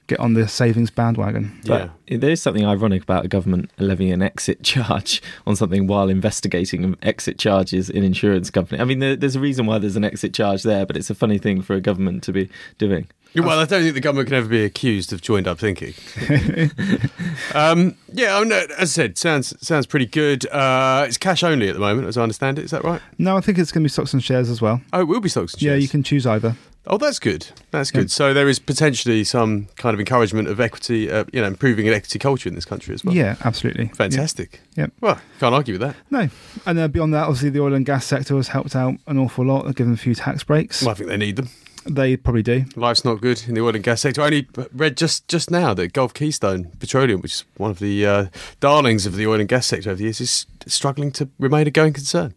get 0.08 0.20
on 0.20 0.34
the 0.34 0.48
savings 0.48 0.92
bandwagon. 0.92 1.60
Yeah. 1.64 1.90
But 2.08 2.22
there 2.22 2.30
is 2.30 2.42
something 2.42 2.66
ironic 2.66 3.04
about 3.04 3.26
a 3.26 3.28
government 3.28 3.72
levying 3.80 4.12
an 4.12 4.22
exit 4.22 4.64
charge 4.64 5.22
on 5.48 5.56
something 5.56 5.88
while 5.88 6.10
investigating 6.10 6.96
exit 7.02 7.40
charges 7.40 7.90
in 7.90 8.04
insurance 8.04 8.50
company. 8.50 8.82
I 8.82 8.86
mean, 8.86 9.00
there, 9.00 9.16
there's 9.16 9.36
a 9.36 9.40
reason 9.40 9.66
why 9.66 9.80
there's 9.80 9.96
an 9.96 10.04
exit 10.04 10.34
charge 10.34 10.64
there, 10.64 10.86
but 10.86 10.96
it's 10.96 11.10
a 11.10 11.16
funny 11.16 11.38
thing 11.38 11.62
for 11.62 11.74
a 11.74 11.82
government 11.82 12.24
to 12.24 12.32
be 12.32 12.50
doing. 12.78 13.08
Well, 13.44 13.60
I 13.60 13.66
don't 13.66 13.82
think 13.84 13.96
the 13.96 14.02
government 14.02 14.28
can 14.28 14.38
ever 14.38 14.48
be 14.48 14.64
accused 14.64 15.12
of 15.12 15.22
joined 15.22 15.48
up 15.48 15.60
thinking. 15.60 15.94
um, 17.54 17.96
yeah, 18.14 18.38
I 18.38 18.42
mean, 18.42 18.52
as 18.52 18.70
I 18.80 18.86
said, 18.86 19.18
sounds 19.18 19.54
sounds 19.66 19.86
pretty 19.86 20.06
good. 20.06 20.48
Uh, 20.48 21.06
it's 21.08 21.18
cash 21.18 21.44
only 21.44 21.68
at 21.68 21.74
the 21.74 21.80
moment, 21.80 22.08
as 22.08 22.18
I 22.18 22.24
understand 22.24 22.60
it. 22.60 22.66
Is 22.66 22.72
that 22.72 22.84
right? 22.84 23.02
No, 23.18 23.38
I 23.38 23.42
think 23.42 23.58
it's 23.58 23.72
going 23.72 23.84
to 23.84 23.86
be 23.86 23.90
stocks 23.90 24.14
and 24.14 24.24
shares 24.24 24.50
as 24.50 24.62
well. 24.62 24.82
Oh, 24.94 25.02
it 25.02 25.08
will 25.08 25.20
be 25.20 25.30
stocks 25.30 25.54
and 25.54 25.62
Yeah, 25.62 25.76
you 25.76 25.88
can 25.88 26.04
choose 26.04 26.26
either. 26.26 26.56
Oh, 26.88 26.98
that's 26.98 27.18
good. 27.18 27.48
That's 27.72 27.90
good. 27.90 28.04
Yeah. 28.04 28.08
So 28.10 28.34
there 28.34 28.48
is 28.48 28.60
potentially 28.60 29.24
some 29.24 29.68
kind 29.76 29.96
of 29.96 30.00
encouragement 30.00 30.48
of 30.48 30.60
equity, 30.60 31.10
uh, 31.10 31.26
you 31.34 31.42
know, 31.42 31.48
improving 31.48 31.88
an 31.88 31.96
equity 31.96 32.20
culture 32.20 32.48
in 32.48 32.54
this 32.54 32.66
country 32.66 32.94
as 32.94 33.04
well. 33.04 33.16
Yeah, 33.16 33.38
absolutely. 33.44 33.88
Fantastic. 33.88 34.62
Yeah. 34.76 34.88
Well, 35.02 35.20
can't 35.40 35.56
argue 35.56 35.74
with 35.74 35.82
that. 35.82 35.96
No, 36.12 36.30
and 36.66 36.78
uh, 36.80 36.88
beyond 36.88 37.14
that, 37.16 37.24
obviously 37.24 37.50
the 37.50 37.62
oil 37.62 37.74
and 37.74 37.86
gas 37.86 38.06
sector 38.06 38.36
has 38.36 38.50
helped 38.50 38.76
out 38.76 38.96
an 39.08 39.18
awful 39.18 39.46
lot, 39.46 39.74
given 39.76 39.94
a 39.94 39.98
few 39.98 40.14
tax 40.14 40.44
breaks. 40.44 40.84
Well, 40.84 40.92
I 40.92 40.94
think 40.94 41.10
they 41.10 41.18
need 41.18 41.38
them. 41.38 41.50
They 41.88 42.18
probably 42.18 42.42
do. 42.42 42.66
Life's 42.76 43.06
not 43.06 43.22
good 43.22 43.44
in 43.48 43.54
the 43.54 43.62
oil 43.62 43.76
and 43.76 43.84
gas 43.84 44.02
sector. 44.02 44.22
I 44.22 44.26
only 44.26 44.48
read 44.74 44.98
just 44.98 45.28
just 45.28 45.52
now 45.52 45.74
that 45.76 45.94
Gulf 45.94 46.14
Keystone 46.14 46.72
Petroleum, 46.80 47.22
which 47.22 47.34
is 47.34 47.46
one 47.58 47.70
of 47.70 47.80
the 47.80 48.06
uh, 48.06 48.26
darlings 48.60 49.06
of 49.06 49.16
the 49.16 49.28
oil 49.28 49.40
and 49.40 49.48
gas 49.48 49.68
sector 49.68 49.92
over 49.92 49.98
the 49.98 50.06
years, 50.06 50.20
is 50.20 50.48
struggling 50.66 51.12
to 51.12 51.30
remain 51.38 51.68
a 51.68 51.72
going 51.72 51.94
concern. 51.94 52.34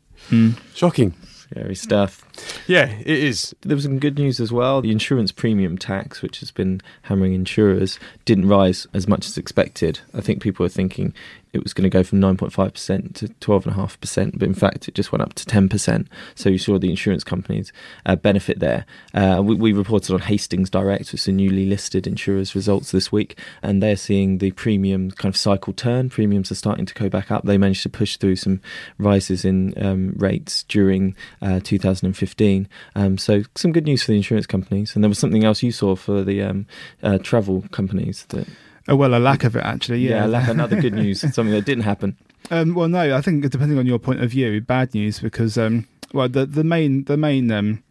Shocking. 0.74 1.14
Scary 1.50 1.74
stuff. 1.74 2.22
Yeah, 2.66 2.90
it 2.90 3.06
is. 3.06 3.54
There 3.62 3.74
was 3.74 3.84
some 3.84 3.98
good 3.98 4.18
news 4.18 4.38
as 4.38 4.52
well. 4.52 4.82
The 4.82 4.92
insurance 4.92 5.32
premium 5.32 5.78
tax, 5.78 6.20
which 6.20 6.40
has 6.40 6.50
been 6.50 6.82
hammering 7.02 7.32
insurers, 7.32 7.98
didn't 8.26 8.48
rise 8.48 8.86
as 8.92 9.08
much 9.08 9.26
as 9.26 9.38
expected. 9.38 10.00
I 10.12 10.20
think 10.20 10.42
people 10.42 10.66
are 10.66 10.68
thinking 10.68 11.14
it 11.52 11.62
was 11.62 11.72
going 11.72 11.84
to 11.84 11.90
go 11.90 12.02
from 12.02 12.20
9.5% 12.20 13.14
to 13.14 13.28
12.5%, 13.28 14.38
but 14.38 14.42
in 14.42 14.54
fact, 14.54 14.88
it 14.88 14.94
just 14.94 15.12
went 15.12 15.22
up 15.22 15.34
to 15.34 15.44
10%. 15.44 16.06
So 16.34 16.48
you 16.48 16.58
saw 16.58 16.78
the 16.78 16.90
insurance 16.90 17.24
companies 17.24 17.72
uh, 18.06 18.16
benefit 18.16 18.60
there. 18.60 18.84
Uh, 19.14 19.40
we, 19.44 19.54
we, 19.54 19.72
reported 19.72 20.12
on 20.12 20.20
Hastings 20.20 20.70
Direct, 20.70 21.12
which 21.12 21.14
is 21.14 21.28
a 21.28 21.32
newly 21.32 21.66
listed 21.66 22.06
insurer's 22.06 22.54
results 22.54 22.90
this 22.90 23.12
week, 23.12 23.38
and 23.62 23.82
they're 23.82 23.96
seeing 23.96 24.38
the 24.38 24.50
premium 24.52 25.10
kind 25.12 25.32
of 25.32 25.36
cycle 25.36 25.72
turn. 25.72 26.10
Premiums 26.10 26.50
are 26.50 26.56
starting 26.56 26.86
to 26.86 26.94
go 26.94 27.08
back 27.08 27.30
up. 27.30 27.44
They 27.44 27.58
managed 27.58 27.82
to 27.84 27.88
push 27.88 28.16
through 28.16 28.36
some 28.36 28.60
rises 28.98 29.44
in 29.44 29.74
um, 29.82 30.14
rates 30.16 30.64
during 30.64 31.14
uh, 31.40 31.60
2015. 31.62 32.68
Um, 32.94 33.18
so 33.18 33.42
some 33.54 33.72
good 33.72 33.84
news 33.84 34.02
for 34.02 34.10
the 34.10 34.16
insurance 34.16 34.46
companies. 34.46 34.94
And 34.94 35.04
there 35.04 35.08
was 35.08 35.18
something 35.18 35.44
else 35.44 35.62
you 35.62 35.72
saw 35.72 35.96
for 35.96 36.22
the 36.22 36.42
um, 36.42 36.66
uh, 37.02 37.18
travel 37.18 37.64
companies 37.70 38.26
that 38.30 38.46
Oh, 38.88 38.96
well, 38.96 39.14
a 39.14 39.18
lack 39.18 39.44
of 39.44 39.54
it 39.54 39.64
actually. 39.64 40.00
Yeah, 40.00 40.24
yeah 40.24 40.26
lack, 40.26 40.48
another 40.58 40.80
good 40.80 40.94
news, 40.94 41.20
something 41.20 41.50
that 41.50 41.64
didn't 41.64 41.84
happen. 41.84 42.16
Um, 42.50 42.74
well, 42.74 42.88
no, 42.88 43.16
I 43.16 43.20
think 43.20 43.48
depending 43.50 43.78
on 43.78 43.86
your 43.86 43.98
point 43.98 44.22
of 44.22 44.30
view, 44.30 44.60
bad 44.60 44.94
news 44.94 45.20
because 45.20 45.58
um, 45.58 45.86
well, 46.12 46.28
the 46.28 46.46
the 46.46 46.64
main 46.64 47.04
the 47.04 47.16
main 47.16 47.50
um, 47.50 47.82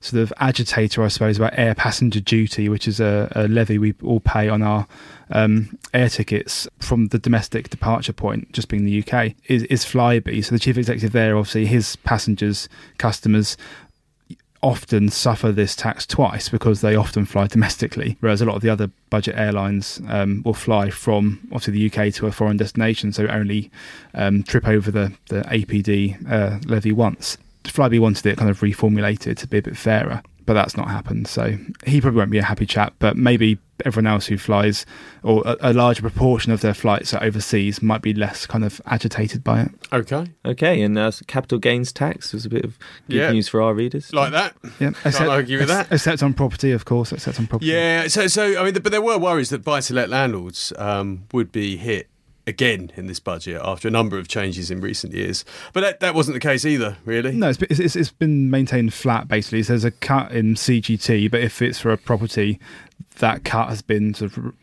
sort 0.00 0.22
of 0.22 0.32
agitator, 0.38 1.02
I 1.02 1.08
suppose, 1.08 1.36
about 1.36 1.52
air 1.56 1.74
passenger 1.74 2.20
duty, 2.20 2.68
which 2.68 2.88
is 2.88 3.00
a, 3.00 3.30
a 3.36 3.48
levy 3.48 3.78
we 3.78 3.94
all 4.02 4.20
pay 4.20 4.48
on 4.48 4.62
our 4.62 4.86
um, 5.30 5.78
air 5.94 6.08
tickets 6.08 6.66
from 6.78 7.08
the 7.08 7.18
domestic 7.18 7.70
departure 7.70 8.12
point, 8.12 8.50
just 8.52 8.68
being 8.68 8.84
the 8.84 9.04
UK, 9.04 9.34
is, 9.46 9.62
is 9.64 9.84
Flybe. 9.84 10.44
So 10.44 10.54
the 10.54 10.58
chief 10.58 10.78
executive 10.78 11.12
there, 11.12 11.36
obviously, 11.36 11.66
his 11.66 11.96
passengers, 11.96 12.68
customers 12.98 13.56
often 14.62 15.08
suffer 15.08 15.52
this 15.52 15.74
tax 15.74 16.06
twice 16.06 16.48
because 16.48 16.80
they 16.80 16.94
often 16.94 17.24
fly 17.24 17.46
domestically, 17.46 18.16
whereas 18.20 18.40
a 18.40 18.44
lot 18.44 18.56
of 18.56 18.62
the 18.62 18.68
other 18.68 18.90
budget 19.08 19.36
airlines 19.36 20.00
um, 20.08 20.42
will 20.44 20.54
fly 20.54 20.90
from 20.90 21.40
obviously 21.52 21.88
the 21.88 21.90
UK 21.90 22.12
to 22.14 22.26
a 22.26 22.32
foreign 22.32 22.56
destination, 22.56 23.12
so 23.12 23.26
only 23.28 23.70
um, 24.14 24.42
trip 24.42 24.66
over 24.66 24.90
the 24.90 25.12
the 25.28 25.42
APD 25.42 26.30
uh, 26.30 26.58
levy 26.66 26.92
once. 26.92 27.38
Flybe 27.64 28.00
wanted 28.00 28.26
it 28.26 28.38
kind 28.38 28.50
of 28.50 28.60
reformulated 28.60 29.36
to 29.36 29.46
be 29.46 29.58
a 29.58 29.62
bit 29.62 29.76
fairer 29.76 30.22
but 30.46 30.54
that's 30.54 30.76
not 30.76 30.88
happened. 30.88 31.28
So 31.28 31.56
he 31.86 32.00
probably 32.00 32.18
won't 32.18 32.32
be 32.32 32.38
a 32.38 32.42
happy 32.42 32.66
chap, 32.66 32.94
but 32.98 33.16
maybe 33.16 33.56
everyone 33.84 34.06
else 34.06 34.26
who 34.26 34.38
flies, 34.38 34.86
or 35.22 35.42
a, 35.44 35.56
a, 35.60 35.72
larger 35.72 36.02
proportion 36.02 36.52
of 36.52 36.60
their 36.60 36.74
flights 36.74 37.14
are 37.14 37.22
overseas, 37.22 37.82
might 37.82 38.02
be 38.02 38.14
less 38.14 38.46
kind 38.46 38.64
of 38.64 38.80
agitated 38.86 39.42
by 39.42 39.62
it. 39.62 39.70
Okay. 39.92 40.26
Okay, 40.44 40.82
and 40.82 40.98
uh, 40.98 41.10
capital 41.26 41.58
gains 41.58 41.92
tax 41.92 42.32
was 42.32 42.44
a 42.44 42.48
bit 42.48 42.64
of 42.64 42.78
good 43.08 43.16
yeah. 43.16 43.32
news 43.32 43.48
for 43.48 43.62
our 43.62 43.74
readers. 43.74 44.12
Like 44.12 44.32
that. 44.32 44.54
Yeah. 44.78 44.90
Except, 44.90 45.18
Can't 45.18 45.30
argue 45.30 45.58
with 45.58 45.68
that. 45.68 45.88
Except 45.90 46.22
on 46.22 46.34
property, 46.34 46.72
of 46.72 46.84
course. 46.84 47.12
Except 47.12 47.38
on 47.38 47.46
property. 47.46 47.70
Yeah. 47.70 48.08
So, 48.08 48.26
so 48.26 48.60
I 48.60 48.64
mean, 48.64 48.74
but 48.74 48.90
there 48.90 49.02
were 49.02 49.18
worries 49.18 49.50
that 49.50 49.64
buy-to-let 49.64 50.08
landlords 50.08 50.72
um, 50.76 51.24
would 51.32 51.52
be 51.52 51.76
hit 51.76 52.08
again 52.46 52.90
in 52.96 53.06
this 53.06 53.20
budget 53.20 53.60
after 53.62 53.88
a 53.88 53.90
number 53.90 54.18
of 54.18 54.28
changes 54.28 54.70
in 54.70 54.80
recent 54.80 55.12
years. 55.12 55.44
But 55.72 55.80
that, 55.82 56.00
that 56.00 56.14
wasn't 56.14 56.34
the 56.34 56.40
case 56.40 56.64
either, 56.64 56.96
really. 57.04 57.32
No, 57.32 57.50
it's, 57.50 57.62
it's, 57.62 57.96
it's 57.96 58.10
been 58.10 58.50
maintained 58.50 58.94
flat 58.94 59.28
basically. 59.28 59.62
So 59.62 59.72
there's 59.74 59.84
a 59.84 59.90
cut 59.90 60.32
in 60.32 60.54
CGT, 60.54 61.30
but 61.30 61.40
if 61.40 61.62
it's 61.62 61.78
for 61.78 61.92
a 61.92 61.98
property, 61.98 62.58
that 63.18 63.44
cut 63.44 63.68
has 63.68 63.82
been 63.82 64.14
sort 64.14 64.36
of. 64.36 64.54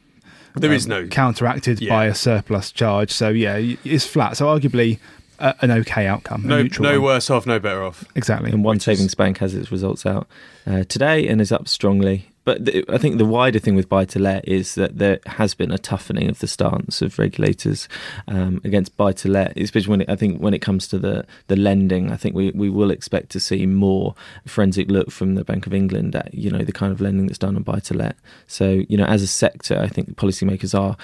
There 0.55 0.71
um, 0.71 0.75
is 0.75 0.87
no 0.87 1.07
counteracted 1.07 1.81
yeah. 1.81 1.93
by 1.93 2.05
a 2.05 2.15
surplus 2.15 2.71
charge. 2.71 3.11
So 3.11 3.29
yeah, 3.29 3.57
it's 3.83 4.05
flat. 4.05 4.37
So 4.37 4.47
arguably 4.47 4.99
uh, 5.39 5.53
an 5.61 5.71
okay 5.71 6.07
outcome. 6.07 6.43
No, 6.45 6.63
no 6.79 6.93
one. 6.93 7.01
worse 7.03 7.29
off, 7.29 7.45
no 7.45 7.59
better 7.59 7.83
off. 7.83 8.05
Exactly. 8.15 8.51
And 8.51 8.63
one 8.63 8.79
savings 8.79 9.09
is... 9.09 9.15
bank 9.15 9.37
has 9.37 9.53
its 9.53 9.71
results 9.71 10.05
out 10.05 10.27
uh, 10.65 10.83
today 10.85 11.27
and 11.27 11.39
is 11.41 11.51
up 11.51 11.67
strongly. 11.67 12.29
But 12.47 12.63
the, 12.63 12.85
I 12.87 12.97
think 12.97 13.17
the 13.17 13.25
wider 13.25 13.59
thing 13.59 13.75
with 13.75 13.89
buy 13.89 14.05
to 14.05 14.19
let 14.19 14.47
is 14.47 14.75
that 14.75 14.99
there 14.99 15.19
has 15.25 15.53
been 15.53 15.69
a 15.69 15.77
toughening 15.77 16.29
of 16.29 16.39
the 16.39 16.47
stance 16.47 17.01
of 17.01 17.19
regulators 17.19 17.89
um, 18.29 18.61
against 18.63 18.95
buy 18.95 19.11
to 19.11 19.27
let, 19.27 19.57
especially 19.57 19.89
when 19.89 20.01
it, 20.03 20.09
I 20.09 20.15
think 20.15 20.39
when 20.39 20.53
it 20.53 20.61
comes 20.61 20.87
to 20.87 20.97
the, 20.97 21.25
the 21.47 21.57
lending. 21.57 22.09
I 22.09 22.15
think 22.15 22.35
we, 22.35 22.51
we 22.51 22.69
will 22.69 22.89
expect 22.89 23.31
to 23.31 23.41
see 23.41 23.65
more 23.65 24.15
forensic 24.45 24.89
look 24.89 25.11
from 25.11 25.35
the 25.35 25.43
Bank 25.43 25.67
of 25.67 25.73
England 25.73 26.15
at 26.15 26.33
you 26.33 26.49
know 26.49 26.63
the 26.63 26.71
kind 26.71 26.93
of 26.93 27.01
lending 27.01 27.27
that's 27.27 27.37
done 27.37 27.57
on 27.57 27.63
buy 27.63 27.79
to 27.79 27.93
let. 27.93 28.15
So 28.47 28.81
you 28.87 28.95
know 28.95 29.03
as 29.03 29.21
a 29.21 29.27
sector, 29.27 29.77
I 29.77 29.89
think 29.89 30.15
policymakers 30.15 30.73
are 30.73 30.95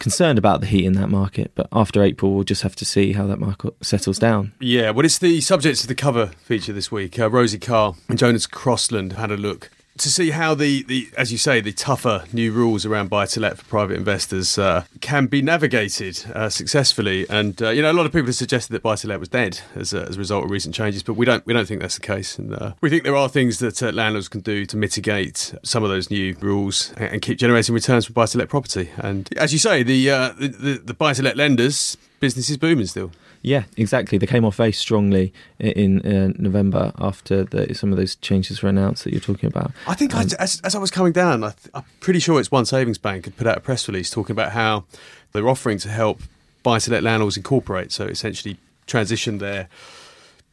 concerned 0.00 0.36
about 0.36 0.62
the 0.62 0.66
heat 0.66 0.84
in 0.84 0.94
that 0.94 1.10
market. 1.10 1.52
But 1.54 1.68
after 1.72 2.02
April, 2.02 2.34
we'll 2.34 2.42
just 2.42 2.62
have 2.62 2.74
to 2.74 2.84
see 2.84 3.12
how 3.12 3.28
that 3.28 3.38
market 3.38 3.72
settles 3.82 4.18
down. 4.18 4.52
Yeah, 4.58 4.90
well, 4.90 5.06
it's 5.06 5.18
the 5.18 5.40
subject 5.42 5.80
of 5.82 5.86
the 5.86 5.94
cover 5.94 6.32
feature 6.42 6.72
this 6.72 6.90
week. 6.90 7.20
Uh, 7.20 7.30
Rosie 7.30 7.60
Carr 7.60 7.94
and 8.08 8.18
Jonas 8.18 8.48
Crosland 8.48 9.12
had 9.12 9.30
a 9.30 9.36
look 9.36 9.70
to 9.98 10.10
see 10.10 10.30
how 10.30 10.54
the, 10.54 10.82
the, 10.84 11.08
as 11.16 11.32
you 11.32 11.38
say, 11.38 11.60
the 11.60 11.72
tougher 11.72 12.24
new 12.32 12.52
rules 12.52 12.86
around 12.86 13.08
buy 13.10 13.26
to 13.26 13.40
let 13.40 13.58
for 13.58 13.64
private 13.64 13.96
investors 13.96 14.58
uh, 14.58 14.84
can 15.00 15.26
be 15.26 15.42
navigated 15.42 16.24
uh, 16.34 16.48
successfully. 16.48 17.26
And 17.28 17.60
uh, 17.62 17.70
you 17.70 17.82
know, 17.82 17.90
a 17.90 17.94
lot 17.94 18.06
of 18.06 18.12
people 18.12 18.26
have 18.26 18.36
suggested 18.36 18.72
that 18.72 18.82
buy 18.82 18.96
to 18.96 19.08
let 19.08 19.20
was 19.20 19.28
dead 19.28 19.60
as 19.74 19.92
a, 19.92 20.02
as 20.02 20.16
a 20.16 20.18
result 20.18 20.44
of 20.44 20.50
recent 20.50 20.74
changes, 20.74 21.02
but 21.02 21.14
we 21.14 21.26
don't 21.26 21.44
we 21.46 21.52
don't 21.52 21.66
think 21.66 21.80
that's 21.80 21.96
the 21.96 22.06
case. 22.06 22.38
And 22.38 22.54
uh, 22.54 22.72
we 22.80 22.90
think 22.90 23.04
there 23.04 23.16
are 23.16 23.28
things 23.28 23.58
that 23.58 23.82
uh, 23.82 23.90
landlords 23.92 24.28
can 24.28 24.40
do 24.40 24.64
to 24.66 24.76
mitigate 24.76 25.54
some 25.62 25.82
of 25.82 25.90
those 25.90 26.10
new 26.10 26.36
rules 26.40 26.92
and, 26.96 27.12
and 27.12 27.22
keep 27.22 27.38
generating 27.38 27.74
returns 27.74 28.06
from 28.06 28.14
buy 28.14 28.26
to 28.26 28.38
let 28.38 28.48
property. 28.48 28.90
And 28.96 29.28
as 29.36 29.52
you 29.52 29.58
say, 29.58 29.82
the 29.82 30.10
uh, 30.10 30.28
the, 30.38 30.48
the, 30.48 30.72
the 30.84 30.94
buy 30.94 31.12
to 31.12 31.22
let 31.22 31.36
lenders 31.36 31.96
business 32.20 32.50
is 32.50 32.56
booming 32.56 32.86
still. 32.86 33.12
Yeah, 33.42 33.64
exactly. 33.76 34.18
They 34.18 34.26
came 34.26 34.44
off 34.44 34.56
very 34.56 34.72
strongly 34.72 35.32
in, 35.58 36.00
in 36.00 36.30
uh, 36.30 36.32
November 36.38 36.92
after 36.98 37.44
the, 37.44 37.72
some 37.74 37.92
of 37.92 37.98
those 37.98 38.16
changes 38.16 38.62
were 38.62 38.68
announced 38.68 39.04
that 39.04 39.12
you're 39.12 39.20
talking 39.20 39.48
about. 39.48 39.72
I 39.86 39.94
think 39.94 40.14
um, 40.14 40.20
I, 40.20 40.42
as, 40.42 40.60
as, 40.62 40.74
I 40.74 40.78
was 40.78 40.90
coming 40.90 41.12
down, 41.12 41.44
I 41.44 41.54
am 41.74 41.84
pretty 42.00 42.20
sure 42.20 42.40
it's 42.40 42.50
One 42.50 42.66
Savings 42.66 42.98
Bank 42.98 43.26
had 43.26 43.36
put 43.36 43.46
out 43.46 43.56
a 43.56 43.60
press 43.60 43.88
release 43.88 44.10
talking 44.10 44.32
about 44.32 44.52
how 44.52 44.84
they're 45.32 45.48
offering 45.48 45.78
to 45.78 45.88
help 45.88 46.20
buy 46.62 46.78
to 46.80 46.90
let 46.90 47.02
landlords 47.02 47.36
incorporate, 47.36 47.92
so 47.92 48.06
essentially 48.06 48.58
transition 48.86 49.38
their 49.38 49.68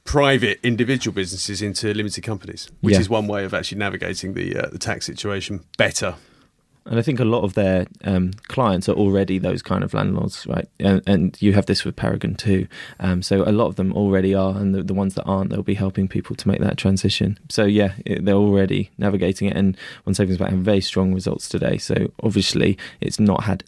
private 0.04 0.60
individual 0.62 1.14
businesses 1.14 1.62
into 1.62 1.94
limited 1.94 2.24
companies, 2.24 2.70
which 2.82 2.94
yeah. 2.94 3.00
is 3.00 3.10
one 3.10 3.28
way 3.28 3.44
of 3.44 3.54
actually 3.54 3.80
navigating 3.80 4.34
the 4.36 4.56
uh, 4.56 4.70
the 4.70 4.78
tax 4.78 5.06
situation 5.06 5.64
better 5.78 6.16
and 6.86 7.00
I 7.00 7.02
think 7.02 7.20
a 7.20 7.26
lot 7.26 7.44
of 7.44 7.56
their 7.56 7.88
um, 8.04 8.32
clients 8.48 8.88
are 8.88 8.94
already 8.94 9.40
those 9.40 9.64
kind 9.64 9.84
of 9.84 9.94
landlords, 9.94 10.46
right? 10.46 10.68
And, 10.80 11.02
and 11.08 11.42
you 11.42 11.54
have 11.54 11.66
this 11.66 11.84
with 11.84 11.96
Paragon 11.96 12.36
too. 12.36 12.68
Um, 13.00 13.24
so 13.24 13.44
a 13.44 13.52
lot 13.52 13.68
of 13.68 13.76
them 13.76 13.92
already 13.94 14.36
are, 14.36 14.56
and 14.56 14.76
the, 14.76 14.84
the, 14.84 14.94
ones 14.94 15.16
that 15.16 15.24
aren't, 15.24 15.50
they'll 15.50 15.64
be 15.64 15.74
helping 15.74 16.08
people 16.08 16.36
to 16.36 16.48
make 16.48 16.62
that 16.62 16.78
transition. 16.78 17.40
So 17.50 17.66
yeah, 17.66 17.94
it, 18.06 18.24
they're 18.24 18.36
already 18.36 18.92
navigating 19.00 19.50
it. 19.50 19.58
And 19.58 19.76
One 20.04 20.14
Savings 20.14 20.38
Bank 20.38 20.52
have 20.52 20.60
very 20.60 20.82
strong 20.82 21.14
results 21.14 21.50
today. 21.50 21.78
So 21.78 22.12
obviously, 22.22 22.78
it's 23.02 23.20
not 23.20 23.46
had 23.46 23.64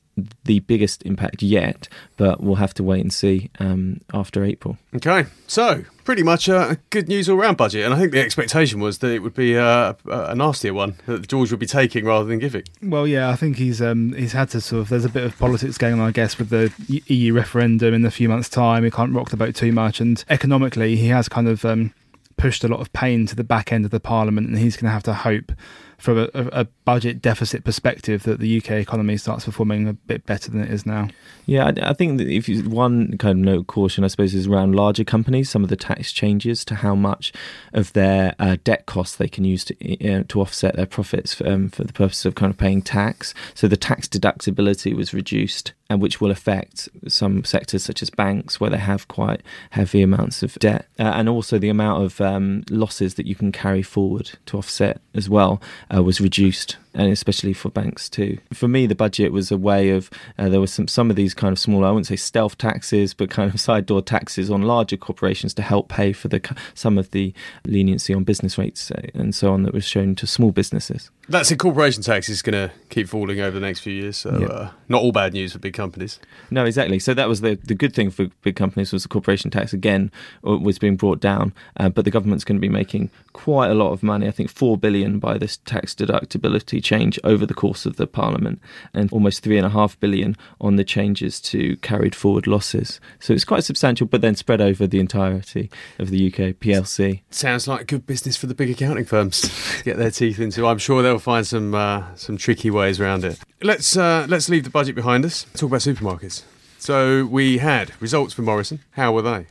the 0.46 0.60
biggest 0.60 1.04
impact 1.04 1.42
yet, 1.42 1.88
but 2.18 2.42
we'll 2.42 2.56
have 2.56 2.74
to 2.76 2.84
wait 2.84 3.02
and 3.02 3.14
see 3.14 3.50
um, 3.60 4.02
after 4.14 4.44
April. 4.44 4.78
Okay, 4.96 5.26
so 5.48 5.84
pretty 6.04 6.24
much 6.24 6.48
a 6.48 6.80
good 6.90 7.08
news 7.08 7.30
all 7.30 7.38
round 7.38 7.58
budget, 7.58 7.86
and 7.86 7.94
I 7.94 8.00
think 8.00 8.12
the 8.12 8.22
expectation 8.22 8.80
was 8.80 9.00
that 9.00 9.12
it 9.12 9.20
would 9.20 9.34
be 9.34 9.58
uh, 9.58 9.94
a 10.06 10.36
nastier 10.36 10.74
one 10.74 10.96
that 11.06 11.28
George 11.28 11.52
would 11.52 11.60
be 11.60 11.66
taking 11.66 12.06
rather 12.06 12.26
than 12.26 12.40
giving. 12.40 12.64
Well, 12.82 13.06
yeah, 13.06 13.30
I 13.30 13.36
think 13.36 13.58
he's 13.58 13.82
um, 13.82 14.14
he's 14.14 14.34
had 14.34 14.50
to 14.50 14.62
sort 14.62 14.82
of. 14.82 14.90
There's 14.90 15.06
a 15.06 15.10
bit 15.10 15.24
of 15.24 15.38
politics 15.38 15.78
going 15.78 15.96
on, 15.96 16.00
I 16.00 16.12
guess, 16.12 16.38
with 16.38 16.50
the 16.50 16.72
EU 17.08 17.34
referendum 17.34 17.94
in 17.94 18.06
a 18.06 18.12
few 18.12 18.30
months' 18.30 18.50
time. 18.50 18.84
He 18.84 18.92
can't 18.92 19.14
rock 19.14 19.30
the 19.30 19.38
boat 19.38 19.56
too 19.56 19.72
much, 19.72 20.00
and 20.00 20.24
economically, 20.30 20.96
he 20.96 21.08
has 21.08 21.28
kind 21.28 21.48
of 21.48 21.66
um, 21.66 21.94
pushed 22.38 22.64
a 22.64 22.68
lot 22.68 22.80
of 22.80 22.94
pain 22.94 23.26
to 23.26 23.36
the 23.36 23.44
back 23.44 23.72
end 23.72 23.84
of 23.84 23.92
the 23.92 24.00
parliament, 24.00 24.48
and 24.48 24.58
he's 24.58 24.78
going 24.78 24.86
to 24.86 24.92
have 24.92 25.04
to 25.04 25.14
hope 25.14 25.52
from 25.98 26.18
a, 26.20 26.30
a, 26.34 26.68
budget 26.86 27.22
deficit 27.22 27.64
perspective 27.64 28.24
that 28.24 28.40
the 28.40 28.58
UK 28.58 28.72
economy 28.72 29.18
starts 29.18 29.46
performing 29.46 29.90
a 29.90 29.94
bit 29.94 30.26
better 30.26 30.50
than 30.50 30.62
it 30.62 30.72
is 30.72 30.86
now. 30.86 31.08
Yeah, 31.46 31.66
I, 31.66 31.90
I 31.90 31.94
think 31.94 32.20
that 32.20 32.28
if 32.28 32.48
you, 32.48 32.70
one 32.70 33.18
kind 33.18 33.40
of 33.40 33.46
note 33.46 33.60
of 33.62 33.68
caution, 33.68 34.04
I 34.04 34.08
suppose, 34.08 34.34
is 34.34 34.48
around 34.48 34.76
larger 34.76 35.04
companies. 35.04 35.50
Some 35.50 35.64
of 35.64 35.70
the 35.70 35.76
tax 35.76 36.12
changes 36.12 36.64
to 36.66 36.76
how 36.76 36.96
much 36.96 37.34
of 37.74 37.92
their 37.94 38.36
uh, 38.40 38.58
debt 38.64 38.86
costs 38.86 39.16
they 39.16 39.28
can 39.28 39.44
use 39.44 39.66
to 39.66 40.24
to 40.24 40.42
offset 40.42 40.76
their 40.76 40.86
profits 40.86 41.42
um, 41.44 41.70
for 41.70 41.84
the 41.84 41.94
purpose 41.94 42.26
of 42.26 42.36
kind 42.36 42.52
of 42.52 42.58
paying 42.58 42.82
tax. 42.82 43.34
So 43.54 43.68
the 43.68 43.78
tax 43.78 44.08
deductibility 44.08 44.96
was 44.96 45.14
reduced 45.14 45.74
and 45.90 46.02
which 46.02 46.20
will 46.20 46.32
affect 46.32 46.90
some 47.08 47.44
sectors 47.44 47.84
such 47.84 48.02
as 48.02 48.10
banks 48.10 48.60
where 48.60 48.70
they 48.70 48.78
have 48.78 49.08
quite 49.08 49.42
heavy 49.72 50.02
amounts 50.02 50.44
of 50.44 50.54
debt 50.56 50.88
uh, 51.00 51.04
and 51.04 51.30
also 51.30 51.58
the 51.58 51.70
amount 51.70 52.04
of 52.04 52.20
um, 52.22 52.64
losses 52.70 53.16
that 53.16 53.26
you 53.26 53.36
can 53.36 53.52
carry 53.52 53.82
forward 53.82 54.38
to 54.46 54.58
offset 54.58 55.02
as 55.14 55.30
well 55.30 55.62
Uh, 55.94 56.04
was 56.04 56.20
reduced 56.20 56.78
and 56.98 57.12
especially 57.12 57.54
for 57.54 57.70
banks 57.70 58.10
too. 58.10 58.40
For 58.52 58.68
me, 58.68 58.88
the 58.88 58.96
budget 58.96 59.32
was 59.32 59.52
a 59.52 59.58
way 59.58 59.92
of 59.92 60.10
uh, 60.38 60.50
there 60.50 60.60
were 60.60 60.68
some 60.68 60.88
some 60.88 61.10
of 61.10 61.16
these 61.16 61.34
kind 61.34 61.54
of 61.54 61.60
smaller, 61.60 61.88
I 61.88 61.92
wouldn't 61.92 62.08
say 62.08 62.16
stealth 62.16 62.58
taxes, 62.58 63.14
but 63.14 63.30
kind 63.30 63.54
of 63.54 63.62
side 63.68 63.86
door 63.86 64.02
taxes 64.02 64.50
on 64.50 64.64
larger 64.64 64.98
corporations 64.98 65.54
to 65.54 65.62
help 65.62 65.88
pay 65.88 66.12
for 66.12 66.28
the 66.28 66.42
some 66.74 66.98
of 66.98 67.12
the 67.12 67.34
leniency 67.66 68.14
on 68.14 68.24
business 68.24 68.58
rates 68.58 68.92
uh, 68.92 69.02
and 69.14 69.34
so 69.34 69.54
on 69.54 69.64
that 69.64 69.74
was 69.74 69.86
shown 69.86 70.16
to 70.16 70.28
small 70.28 70.52
businesses. 70.52 71.12
That's 71.30 71.52
a 71.52 71.58
corporation 71.58 72.02
tax 72.02 72.30
is 72.30 72.42
going 72.42 72.70
to 72.70 72.74
keep 72.90 73.08
falling 73.08 73.40
over 73.40 73.52
the 73.52 73.66
next 73.66 73.82
few 73.82 73.94
years. 73.94 74.18
So 74.18 74.30
uh, 74.30 74.72
not 74.90 75.02
all 75.02 75.12
bad 75.12 75.34
news 75.34 75.54
for 75.54 75.60
big 75.60 75.74
companies. 75.74 76.20
No, 76.50 76.66
exactly. 76.66 77.00
So 77.00 77.14
that 77.14 77.30
was 77.30 77.42
the 77.42 77.56
the 77.64 77.76
good 77.76 77.94
thing 77.94 78.10
for 78.10 78.28
big 78.42 78.56
companies 78.56 78.92
was 78.92 79.04
the 79.04 79.10
corporation 79.10 79.52
tax 79.52 79.72
again 79.72 80.12
uh, 80.46 80.58
was 80.58 80.80
being 80.80 80.96
brought 80.96 81.20
down, 81.20 81.54
uh, 81.78 81.90
but 81.90 82.06
the 82.06 82.12
government's 82.12 82.44
going 82.44 82.58
to 82.58 82.62
be 82.62 82.70
making 82.70 83.12
quite 83.34 83.70
a 83.70 83.76
lot 83.76 83.92
of 83.92 84.02
money. 84.02 84.28
I 84.28 84.32
think 84.32 84.50
four 84.50 84.78
billion 84.78 85.20
by 85.20 85.38
this 85.38 85.58
tax 85.58 85.94
deductibility 85.94 86.82
change 86.88 87.20
over 87.24 87.46
the 87.46 87.54
course 87.54 87.86
of 87.86 87.98
the 87.98 88.08
Parliament, 88.08 88.62
and 88.94 89.12
almost 89.12 89.44
three 89.44 89.58
and 89.58 89.66
a 89.66 89.70
half 89.70 90.00
billion 90.00 90.38
on 90.62 90.78
the 90.78 90.84
changes 90.84 91.42
to 91.42 91.76
carried 91.78 92.16
forward 92.16 92.48
losses. 92.48 93.02
So 93.20 93.34
it's 93.34 93.44
quite 93.44 93.66
substantial, 93.66 94.08
but 94.08 94.22
then 94.22 94.36
spread 94.36 94.62
over 94.62 94.88
the 94.88 95.00
entirety 95.00 95.70
of 96.00 96.10
the 96.10 96.28
UK 96.28 96.56
PLC. 96.62 97.22
Sounds 97.30 97.68
like 97.68 97.88
good 97.88 98.08
business 98.08 98.38
for 98.38 98.48
the 98.48 98.56
big 98.56 98.70
accounting 98.70 99.06
firms 99.06 99.42
to 99.42 99.84
get 99.84 99.98
their 99.98 100.12
teeth 100.12 100.40
into. 100.40 100.66
I'm 100.66 100.78
sure 100.78 101.04
they'll 101.04 101.20
find 101.20 101.46
some 101.46 101.76
uh, 101.76 102.16
some 102.16 102.38
tricky 102.38 102.70
ways 102.70 103.00
around 103.00 103.26
it. 103.26 103.40
Let's 103.62 103.98
uh, 103.98 104.26
let's 104.30 104.48
leave 104.48 104.64
the 104.64 104.70
budget 104.70 104.96
behind 104.96 105.26
us. 105.26 105.46
Talk 105.56 105.70
about 105.70 105.82
supermarkets. 105.82 106.44
So 106.80 107.26
we 107.26 107.58
had 107.58 107.92
results 108.00 108.34
for 108.34 108.44
Morrison. 108.44 108.80
How 108.92 109.12
were 109.12 109.24
they? 109.24 109.48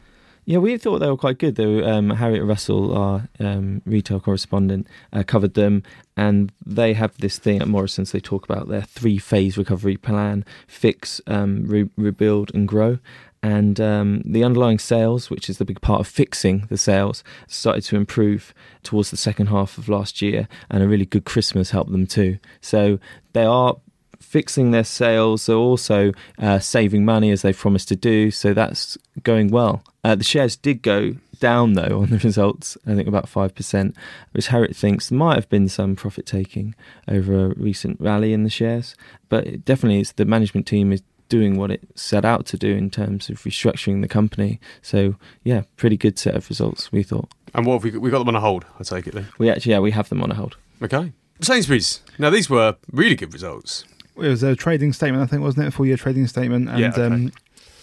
Yeah, 0.49 0.59
we 0.59 0.79
thought 0.79 1.01
they 1.01 1.11
were 1.11 1.17
quite 1.17 1.39
good. 1.39 1.57
Though 1.57 1.85
um, 1.85 2.11
Harriet 2.11 2.45
Russell, 2.45 2.97
our 2.97 3.29
um, 3.41 3.83
retail 3.85 4.21
correspondent, 4.21 4.87
uh, 5.13 5.25
covered 5.25 5.55
them, 5.55 5.83
and 6.17 6.53
they 6.65 6.93
have 6.93 7.19
this 7.19 7.37
thing 7.37 7.61
at 7.61 7.67
Morrison's. 7.67 8.13
They 8.13 8.21
talk 8.21 8.45
about 8.45 8.69
their 8.69 8.83
three-phase 8.83 9.59
recovery 9.59 9.97
plan: 9.97 10.45
fix, 10.69 11.21
um, 11.27 11.65
re- 11.67 11.91
rebuild, 11.97 12.55
and 12.55 12.69
grow. 12.69 13.01
And 13.43 13.81
um, 13.81 14.23
the 14.25 14.45
underlying 14.45 14.79
sales, 14.79 15.31
which 15.31 15.51
is 15.51 15.59
the 15.59 15.65
big 15.65 15.81
part 15.81 16.01
of 16.01 16.07
fixing 16.07 16.67
the 16.69 16.79
sales, 16.79 17.25
started 17.49 17.83
to 17.85 17.97
improve 17.97 18.55
towards 18.85 19.11
the 19.11 19.17
second 19.17 19.49
half 19.49 19.79
of 19.79 19.89
last 19.89 20.23
year, 20.23 20.47
and 20.71 20.81
a 20.81 20.89
really 20.89 21.07
good 21.07 21.25
Christmas 21.25 21.71
helped 21.71 21.91
them 21.91 22.07
too. 22.07 22.39
So 22.61 23.01
they 23.33 23.45
are 23.45 23.77
fixing 24.21 24.71
their 24.71 24.85
sales. 24.85 25.47
They're 25.47 25.57
also 25.57 26.13
uh, 26.39 26.59
saving 26.59 27.05
money 27.05 27.31
as 27.31 27.43
they've 27.43 27.57
promised 27.57 27.89
to 27.89 27.97
do. 27.97 28.31
So 28.31 28.55
that's 28.55 28.99
going 29.23 29.49
well. 29.49 29.83
Uh, 30.05 30.15
the 30.15 30.25
shares 30.25 30.57
did 30.57 30.83
go 30.83 31.17
down 31.41 31.75
though 31.75 32.01
on 32.03 32.11
the 32.11 32.19
results. 32.25 32.79
I 32.87 32.95
think 32.95 33.09
about 33.09 33.29
five 33.29 33.55
percent, 33.55 33.97
which 34.33 34.49
Harriet 34.49 34.77
thinks 34.77 35.11
might 35.11 35.35
have 35.35 35.49
been 35.49 35.69
some 35.69 35.97
profit 35.97 36.27
taking 36.27 36.75
over 37.09 37.47
a 37.47 37.55
recent 37.55 38.01
rally 38.01 38.33
in 38.33 38.45
the 38.45 38.51
shares. 38.51 38.95
But 39.29 39.47
it 39.47 39.65
definitely, 39.65 40.05
the 40.17 40.25
management 40.25 40.67
team 40.67 40.93
is 40.93 41.03
doing 41.29 41.57
what 41.57 41.71
it 41.71 41.83
set 41.95 42.25
out 42.25 42.47
to 42.47 42.57
do 42.57 42.75
in 42.75 42.91
terms 42.91 43.29
of 43.29 43.39
restructuring 43.43 44.01
the 44.01 44.09
company. 44.09 44.61
So 44.83 45.17
yeah, 45.45 45.63
pretty 45.77 45.97
good 45.97 46.19
set 46.19 46.35
of 46.35 46.49
results 46.49 46.93
we 46.93 47.03
thought. 47.03 47.29
And 47.55 47.67
what 47.67 47.75
have 47.75 47.85
we 47.85 47.91
got? 47.91 48.01
we 48.01 48.11
got 48.11 48.21
them 48.21 48.29
on 48.29 48.37
a 48.37 48.41
hold? 48.41 48.65
I 48.79 48.83
take 48.83 49.07
it 49.07 49.15
then. 49.15 49.29
We 49.39 49.51
actually 49.51 49.73
yeah 49.73 49.81
we 49.81 49.91
have 49.93 50.09
them 50.09 50.23
on 50.23 50.31
a 50.31 50.35
hold. 50.35 50.57
Okay. 50.83 51.13
Sainsbury's. 51.41 52.01
Now 52.19 52.31
these 52.31 52.49
were 52.49 52.77
really 52.93 53.15
good 53.17 53.33
results. 53.33 53.85
It 54.17 54.29
was 54.29 54.43
a 54.43 54.57
trading 54.57 54.93
statement, 54.93 55.23
I 55.23 55.27
think, 55.27 55.43
wasn't 55.43 55.65
it? 55.65 55.69
A 55.69 55.71
full 55.71 55.87
year 55.87 55.97
trading 55.97 56.27
statement. 56.27 56.69
And 56.69 56.79
Yeah, 56.79 56.89
okay. 56.89 57.03
um, 57.03 57.33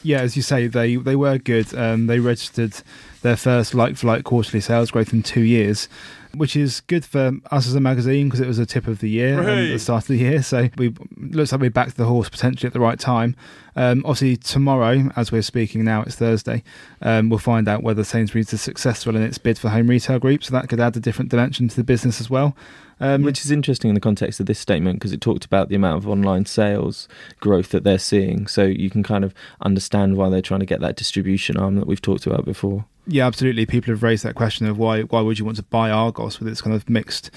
yeah, 0.03 0.19
as 0.19 0.35
you 0.35 0.41
say, 0.41 0.67
they 0.67 0.97
they 0.97 1.15
were 1.15 1.37
good. 1.37 1.73
Um, 1.73 2.07
they 2.07 2.19
registered 2.19 2.73
their 3.21 3.37
first 3.37 3.73
like 3.73 3.95
for 3.95 4.07
like 4.07 4.25
quarterly 4.25 4.59
sales 4.59 4.91
growth 4.91 5.13
in 5.13 5.23
two 5.23 5.41
years, 5.41 5.87
which 6.35 6.57
is 6.57 6.81
good 6.81 7.05
for 7.05 7.31
us 7.51 7.67
as 7.67 7.73
a 7.75 7.79
magazine 7.79 8.27
because 8.27 8.41
it 8.41 8.47
was 8.47 8.59
a 8.59 8.65
tip 8.65 8.85
of 8.87 8.99
the 8.99 9.09
year 9.09 9.39
at 9.41 9.71
the 9.71 9.79
start 9.79 10.03
of 10.03 10.07
the 10.09 10.17
year. 10.17 10.43
So 10.43 10.69
we 10.77 10.93
looks 11.17 11.53
like 11.53 11.61
we're 11.61 11.69
back 11.69 11.87
to 11.87 11.95
the 11.95 12.05
horse 12.05 12.27
potentially 12.27 12.67
at 12.67 12.73
the 12.73 12.81
right 12.81 12.99
time. 12.99 13.35
Um, 13.77 13.99
obviously, 14.05 14.35
tomorrow, 14.35 15.09
as 15.15 15.31
we're 15.31 15.41
speaking 15.41 15.85
now, 15.85 16.03
it's 16.03 16.15
Thursday. 16.15 16.63
Um, 17.01 17.29
we'll 17.29 17.39
find 17.39 17.67
out 17.69 17.81
whether 17.81 18.03
Sainsbury's 18.03 18.51
is 18.51 18.61
successful 18.61 19.15
in 19.15 19.23
its 19.23 19.37
bid 19.37 19.57
for 19.57 19.69
home 19.69 19.87
retail 19.87 20.19
group. 20.19 20.43
So 20.43 20.51
that 20.51 20.67
could 20.67 20.81
add 20.81 20.97
a 20.97 20.99
different 20.99 21.31
dimension 21.31 21.69
to 21.69 21.75
the 21.77 21.83
business 21.83 22.19
as 22.19 22.29
well. 22.29 22.55
Um, 23.03 23.23
Which 23.23 23.43
is 23.43 23.51
interesting 23.51 23.89
in 23.89 23.95
the 23.95 23.99
context 24.01 24.39
of 24.39 24.45
this 24.45 24.59
statement 24.59 24.97
because 24.97 25.11
it 25.11 25.19
talked 25.19 25.43
about 25.43 25.67
the 25.67 25.75
amount 25.75 25.97
of 25.97 26.07
online 26.07 26.45
sales 26.45 27.09
growth 27.41 27.67
that 27.69 27.83
they're 27.83 27.99
seeing. 27.99 28.47
So 28.47 28.63
you 28.63 28.89
can 28.89 29.03
kind 29.03 29.25
of 29.25 29.33
understand 29.59 30.15
why 30.15 30.29
they're 30.29 30.41
trying 30.41 30.61
to 30.61 30.65
get 30.65 30.79
that 30.79 30.95
distribution 30.95 31.57
arm 31.57 31.75
that 31.75 31.85
we've 31.85 32.01
talked 32.01 32.25
about 32.25 32.45
before. 32.45 32.85
Yeah, 33.05 33.27
absolutely. 33.27 33.65
People 33.65 33.93
have 33.93 34.03
raised 34.03 34.23
that 34.23 34.35
question 34.35 34.67
of 34.67 34.77
why 34.77 35.01
why 35.01 35.19
would 35.19 35.37
you 35.37 35.43
want 35.43 35.57
to 35.57 35.63
buy 35.63 35.91
Argos 35.91 36.39
with 36.39 36.47
its 36.47 36.61
kind 36.61 36.73
of 36.73 36.89
mixed 36.89 37.29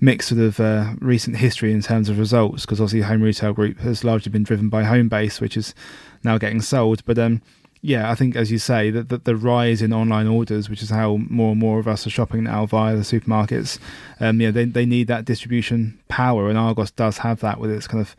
mixed 0.00 0.28
sort 0.28 0.40
of 0.40 0.60
uh, 0.60 0.92
recent 1.00 1.38
history 1.38 1.72
in 1.72 1.82
terms 1.82 2.08
of 2.08 2.20
results? 2.20 2.64
Because 2.64 2.80
obviously, 2.80 3.00
Home 3.00 3.22
Retail 3.22 3.52
Group 3.52 3.80
has 3.80 4.04
largely 4.04 4.30
been 4.30 4.44
driven 4.44 4.68
by 4.68 4.84
Homebase, 4.84 5.40
which 5.40 5.56
is 5.56 5.74
now 6.22 6.38
getting 6.38 6.60
sold. 6.60 7.04
But 7.04 7.18
um, 7.18 7.42
yeah, 7.80 8.10
I 8.10 8.14
think 8.14 8.34
as 8.36 8.50
you 8.50 8.58
say 8.58 8.90
that 8.90 9.08
the, 9.08 9.18
the 9.18 9.36
rise 9.36 9.82
in 9.82 9.92
online 9.92 10.26
orders, 10.26 10.68
which 10.68 10.82
is 10.82 10.90
how 10.90 11.16
more 11.28 11.52
and 11.52 11.60
more 11.60 11.78
of 11.78 11.86
us 11.86 12.06
are 12.06 12.10
shopping 12.10 12.44
now 12.44 12.66
via 12.66 12.96
the 12.96 13.02
supermarkets, 13.02 13.78
um, 14.20 14.40
yeah, 14.40 14.50
they 14.50 14.64
they 14.64 14.86
need 14.86 15.06
that 15.08 15.24
distribution 15.24 15.98
power, 16.08 16.48
and 16.48 16.58
Argos 16.58 16.90
does 16.90 17.18
have 17.18 17.40
that 17.40 17.60
with 17.60 17.70
its 17.70 17.86
kind 17.86 18.00
of 18.00 18.16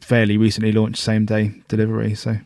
fairly 0.00 0.36
recently 0.36 0.72
launched 0.72 1.02
same 1.02 1.24
day 1.24 1.52
delivery. 1.68 2.14
So. 2.14 2.38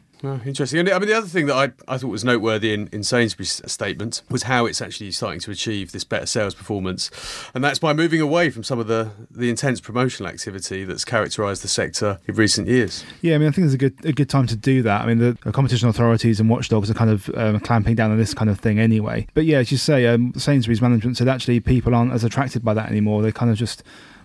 Interesting. 0.44 0.80
And 0.80 0.88
I 0.88 0.98
mean, 0.98 1.08
the 1.08 1.16
other 1.16 1.26
thing 1.26 1.46
that 1.46 1.54
I, 1.54 1.92
I 1.92 1.98
thought 1.98 2.08
was 2.08 2.24
noteworthy 2.24 2.72
in, 2.72 2.88
in 2.92 3.02
Sainsbury's 3.02 3.60
statement 3.66 4.22
was 4.30 4.44
how 4.44 4.66
it's 4.66 4.80
actually 4.80 5.10
starting 5.12 5.40
to 5.40 5.50
achieve 5.50 5.92
this 5.92 6.04
better 6.04 6.26
sales 6.26 6.54
performance. 6.54 7.10
And 7.54 7.62
that's 7.62 7.78
by 7.78 7.92
moving 7.92 8.20
away 8.20 8.50
from 8.50 8.62
some 8.62 8.78
of 8.78 8.86
the, 8.86 9.10
the 9.30 9.50
intense 9.50 9.80
promotional 9.80 10.30
activity 10.30 10.84
that's 10.84 11.04
characterised 11.04 11.62
the 11.62 11.68
sector 11.68 12.18
in 12.26 12.34
recent 12.34 12.68
years. 12.68 13.04
Yeah, 13.20 13.34
I 13.34 13.38
mean, 13.38 13.48
I 13.48 13.50
think 13.50 13.66
it's 13.66 13.74
a 13.74 13.78
good 13.78 14.04
a 14.04 14.12
good 14.12 14.28
time 14.28 14.46
to 14.46 14.56
do 14.56 14.82
that. 14.82 15.02
I 15.02 15.06
mean, 15.06 15.18
the, 15.18 15.52
competition 15.52 15.88
authorities 15.88 16.40
and 16.40 16.48
watchdogs 16.48 16.90
are 16.90 16.94
kind 16.94 17.10
of 17.10 17.30
um, 17.34 17.60
clamping 17.60 17.94
down 17.94 18.10
on 18.10 18.18
this 18.18 18.34
kind 18.34 18.50
of 18.50 18.58
thing 18.58 18.78
anyway. 18.78 19.26
But 19.34 19.44
yeah, 19.44 19.58
as 19.58 19.70
you 19.70 19.78
say, 19.78 20.06
um, 20.06 20.32
Sainsbury's 20.36 20.82
management 20.82 21.16
said 21.16 21.28
actually 21.28 21.60
people 21.60 21.94
aren't 21.94 22.12
as 22.12 22.24
attracted 22.24 22.64
by 22.64 22.74
that 22.74 22.88
anymore. 22.90 23.22
They 23.22 23.32
kind 23.32 23.50
of 23.50 23.56
just 23.56 23.82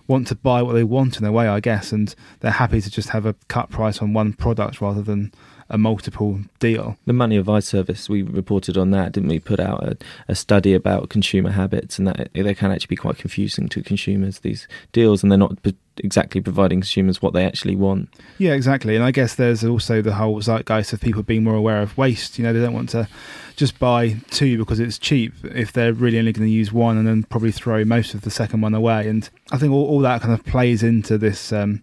want 0.08 0.26
to 0.26 0.34
buy 0.34 0.60
what 0.60 0.72
they 0.72 0.84
want 0.84 1.18
in 1.18 1.24
a 1.24 1.32
way, 1.32 1.46
I 1.46 1.60
guess, 1.60 1.92
and 1.92 2.14
they're 2.40 2.50
happy 2.50 2.80
to 2.80 2.90
just 2.90 3.10
have 3.10 3.26
a 3.26 3.34
cut 3.48 3.70
price 3.70 3.98
on 3.98 4.12
one 4.12 4.32
product 4.32 4.80
rather 4.80 5.02
than 5.02 5.32
a 5.70 5.78
multiple 5.78 6.40
deal. 6.58 6.96
The 7.06 7.12
Money 7.12 7.36
Advice 7.36 7.66
Service, 7.66 8.08
we 8.08 8.22
reported 8.22 8.76
on 8.76 8.90
that, 8.90 9.12
didn't 9.12 9.28
we? 9.28 9.38
Put 9.38 9.60
out 9.60 9.82
a, 9.82 9.96
a 10.28 10.34
study 10.34 10.74
about 10.74 11.08
consumer 11.08 11.50
habits, 11.50 11.98
and 11.98 12.06
that 12.08 12.30
they 12.34 12.54
can 12.54 12.70
actually 12.70 12.88
be 12.88 12.96
quite 12.96 13.18
confusing 13.18 13.68
to 13.68 13.82
consumers, 13.82 14.40
these 14.40 14.68
deals, 14.92 15.22
and 15.22 15.30
they're 15.30 15.38
not 15.38 15.56
exactly 15.98 16.40
providing 16.40 16.80
consumers 16.80 17.22
what 17.22 17.32
they 17.32 17.44
actually 17.44 17.76
want. 17.76 18.08
Yeah, 18.38 18.52
exactly. 18.52 18.96
And 18.96 19.04
I 19.04 19.10
guess 19.10 19.34
there's 19.34 19.64
also 19.64 20.02
the 20.02 20.14
whole 20.14 20.40
zeitgeist 20.40 20.92
of 20.92 21.00
people 21.00 21.22
being 21.22 21.44
more 21.44 21.54
aware 21.54 21.82
of 21.82 21.96
waste. 21.96 22.38
You 22.38 22.44
know, 22.44 22.52
they 22.52 22.60
don't 22.60 22.74
want 22.74 22.88
to 22.90 23.08
just 23.56 23.78
buy 23.78 24.16
two 24.30 24.58
because 24.58 24.80
it's 24.80 24.98
cheap 24.98 25.32
if 25.44 25.72
they're 25.72 25.92
really 25.92 26.18
only 26.18 26.32
going 26.32 26.46
to 26.46 26.52
use 26.52 26.72
one 26.72 26.96
and 26.96 27.06
then 27.06 27.24
probably 27.24 27.52
throw 27.52 27.84
most 27.84 28.14
of 28.14 28.22
the 28.22 28.30
second 28.30 28.60
one 28.60 28.74
away. 28.74 29.08
And 29.08 29.28
I 29.52 29.58
think 29.58 29.72
all, 29.72 29.86
all 29.86 30.00
that 30.00 30.22
kind 30.22 30.32
of 30.32 30.44
plays 30.44 30.82
into 30.82 31.18
this 31.18 31.52
um, 31.52 31.82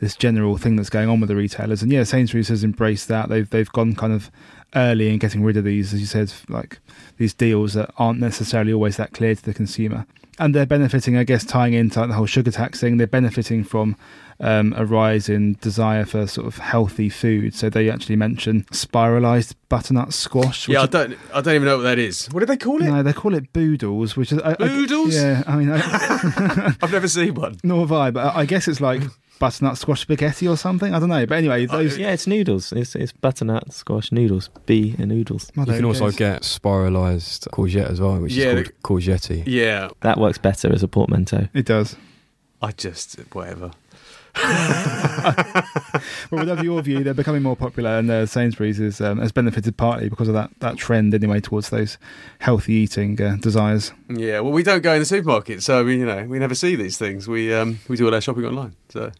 this 0.00 0.16
general 0.16 0.56
thing 0.58 0.76
that's 0.76 0.90
going 0.90 1.08
on 1.08 1.20
with 1.20 1.28
the 1.28 1.36
retailers. 1.36 1.82
And 1.82 1.90
yeah, 1.92 2.04
Sainsbury's 2.04 2.48
has 2.48 2.64
embraced 2.64 3.08
that. 3.08 3.28
They've 3.28 3.48
they've 3.48 3.70
gone 3.72 3.94
kind 3.94 4.12
of 4.12 4.30
early 4.74 5.08
in 5.10 5.18
getting 5.18 5.42
rid 5.42 5.56
of 5.56 5.64
these, 5.64 5.94
as 5.94 6.00
you 6.00 6.06
said, 6.06 6.32
like 6.48 6.78
these 7.18 7.32
deals 7.34 7.74
that 7.74 7.90
aren't 7.98 8.20
necessarily 8.20 8.72
always 8.72 8.96
that 8.98 9.12
clear 9.12 9.34
to 9.34 9.42
the 9.42 9.54
consumer. 9.54 10.06
And 10.38 10.54
they're 10.54 10.66
benefiting, 10.66 11.16
I 11.16 11.24
guess, 11.24 11.44
tying 11.46 11.72
into 11.72 11.98
like 11.98 12.10
the 12.10 12.14
whole 12.14 12.26
sugar 12.26 12.50
tax 12.50 12.78
thing. 12.78 12.98
They're 12.98 13.06
benefiting 13.06 13.64
from 13.64 13.96
um, 14.38 14.74
a 14.76 14.84
rise 14.84 15.30
in 15.30 15.54
desire 15.62 16.04
for 16.04 16.26
sort 16.26 16.46
of 16.46 16.58
healthy 16.58 17.08
food. 17.08 17.54
So 17.54 17.70
they 17.70 17.88
actually 17.88 18.16
mention 18.16 18.66
spiralized 18.70 19.56
butternut 19.70 20.12
squash. 20.12 20.68
Yeah, 20.68 20.82
I 20.82 20.86
don't, 20.86 21.16
I 21.32 21.40
don't 21.40 21.54
even 21.54 21.64
know 21.64 21.76
what 21.78 21.84
that 21.84 21.98
is. 21.98 22.26
What 22.32 22.40
do 22.40 22.46
they 22.46 22.58
call 22.58 22.82
it? 22.82 22.84
no, 22.86 23.02
they 23.02 23.14
call 23.14 23.34
it 23.34 23.50
boodles, 23.54 24.14
which 24.14 24.30
is 24.30 24.38
I, 24.42 24.50
I- 24.50 24.54
Boodles? 24.56 25.14
yeah, 25.14 25.42
I 25.46 25.56
mean, 25.56 25.70
I, 25.72 26.74
I've 26.82 26.92
never 26.92 27.08
seen 27.08 27.32
one. 27.34 27.56
nor 27.64 27.80
have 27.80 27.92
I, 27.92 28.10
but 28.10 28.36
I 28.36 28.40
I 28.40 28.44
guess 28.44 28.68
it's 28.68 28.82
like 28.82 29.00
butternut 29.38 29.76
squash 29.78 30.00
spaghetti 30.02 30.48
or 30.48 30.56
something. 30.56 30.94
I 30.94 30.98
don't 30.98 31.08
know, 31.08 31.26
but 31.26 31.36
anyway, 31.36 31.66
those. 31.66 31.98
Yeah, 31.98 32.12
it's 32.12 32.26
noodles. 32.26 32.72
It's, 32.72 32.94
it's 32.94 33.12
butternut 33.12 33.72
squash 33.72 34.10
noodles, 34.12 34.48
B 34.66 34.94
and 34.98 35.08
noodles. 35.08 35.50
well, 35.56 35.66
You 35.66 35.74
can 35.74 35.84
also 35.84 36.04
goes. 36.06 36.16
get 36.16 36.42
spiralised 36.42 37.48
courgette 37.50 37.90
as 37.90 38.00
well, 38.00 38.18
which 38.18 38.32
Yeah, 38.32 38.52
is 38.52 38.68
called 38.82 39.00
courgetti. 39.02 39.42
Yeah, 39.46 39.88
That 40.00 40.18
works 40.18 40.38
better 40.38 40.72
as 40.72 40.82
a 40.82 40.88
portmanteau. 40.88 41.48
It 41.54 41.66
does. 41.66 41.96
I 42.62 42.72
just, 42.72 43.16
whatever. 43.32 43.72
Well, 46.30 46.40
whatever 46.44 46.62
your 46.64 46.82
view, 46.82 47.02
they're 47.04 47.14
becoming 47.14 47.42
more 47.42 47.56
popular, 47.56 47.98
and 47.98 48.10
uh, 48.10 48.26
Sainsbury's 48.26 48.80
is, 48.80 49.00
um, 49.00 49.18
has 49.18 49.32
benefited 49.32 49.76
partly 49.76 50.08
because 50.08 50.28
of 50.28 50.34
that, 50.34 50.50
that 50.58 50.76
trend 50.76 51.14
anyway 51.14 51.40
towards 51.40 51.70
those 51.70 51.98
healthy 52.40 52.74
eating 52.74 53.20
uh, 53.20 53.36
desires. 53.40 53.92
Yeah, 54.10 54.40
well, 54.40 54.52
we 54.52 54.62
don't 54.62 54.82
go 54.82 54.92
in 54.94 54.98
the 54.98 55.04
supermarket, 55.06 55.62
so 55.62 55.84
we, 55.84 55.96
you 55.98 56.04
know, 56.06 56.24
we 56.24 56.38
never 56.38 56.54
see 56.54 56.74
these 56.76 56.98
things. 56.98 57.28
We 57.28 57.54
um, 57.54 57.78
we 57.88 57.96
do 57.96 58.06
all 58.06 58.14
our 58.14 58.20
shopping 58.20 58.44
online, 58.44 58.74
so 58.88 59.12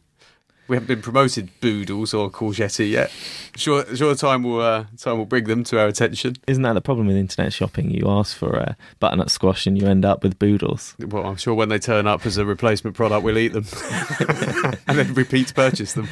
we 0.68 0.76
haven't 0.76 0.88
been 0.88 1.02
promoted 1.02 1.48
boodles 1.60 2.12
or 2.14 2.30
courgetti 2.30 2.90
yet. 2.90 3.10
Sure, 3.56 3.84
sure, 3.94 4.14
time 4.14 4.42
will 4.42 4.60
uh, 4.60 4.84
time 4.98 5.18
will 5.18 5.26
bring 5.26 5.44
them 5.44 5.64
to 5.64 5.80
our 5.80 5.86
attention. 5.86 6.36
Isn't 6.46 6.62
that 6.62 6.74
the 6.74 6.80
problem 6.80 7.06
with 7.06 7.16
internet 7.16 7.52
shopping? 7.52 7.90
You 7.90 8.08
ask 8.08 8.36
for 8.36 8.54
a 8.54 8.76
butternut 9.00 9.30
squash 9.30 9.66
and 9.66 9.80
you 9.80 9.86
end 9.86 10.04
up 10.04 10.22
with 10.22 10.38
boodles. 10.38 10.94
Well, 10.98 11.26
I'm 11.26 11.36
sure 11.36 11.54
when 11.54 11.68
they 11.68 11.78
turn 11.78 12.06
up 12.06 12.26
as 12.26 12.36
a 12.36 12.44
replacement 12.44 12.96
product, 12.96 13.24
we'll 13.24 13.38
eat 13.38 13.52
them 13.52 13.66
and 14.86 14.98
then 14.98 15.14
repeat 15.14 15.48
to 15.48 15.54
purchase 15.54 15.94
them. 15.94 16.08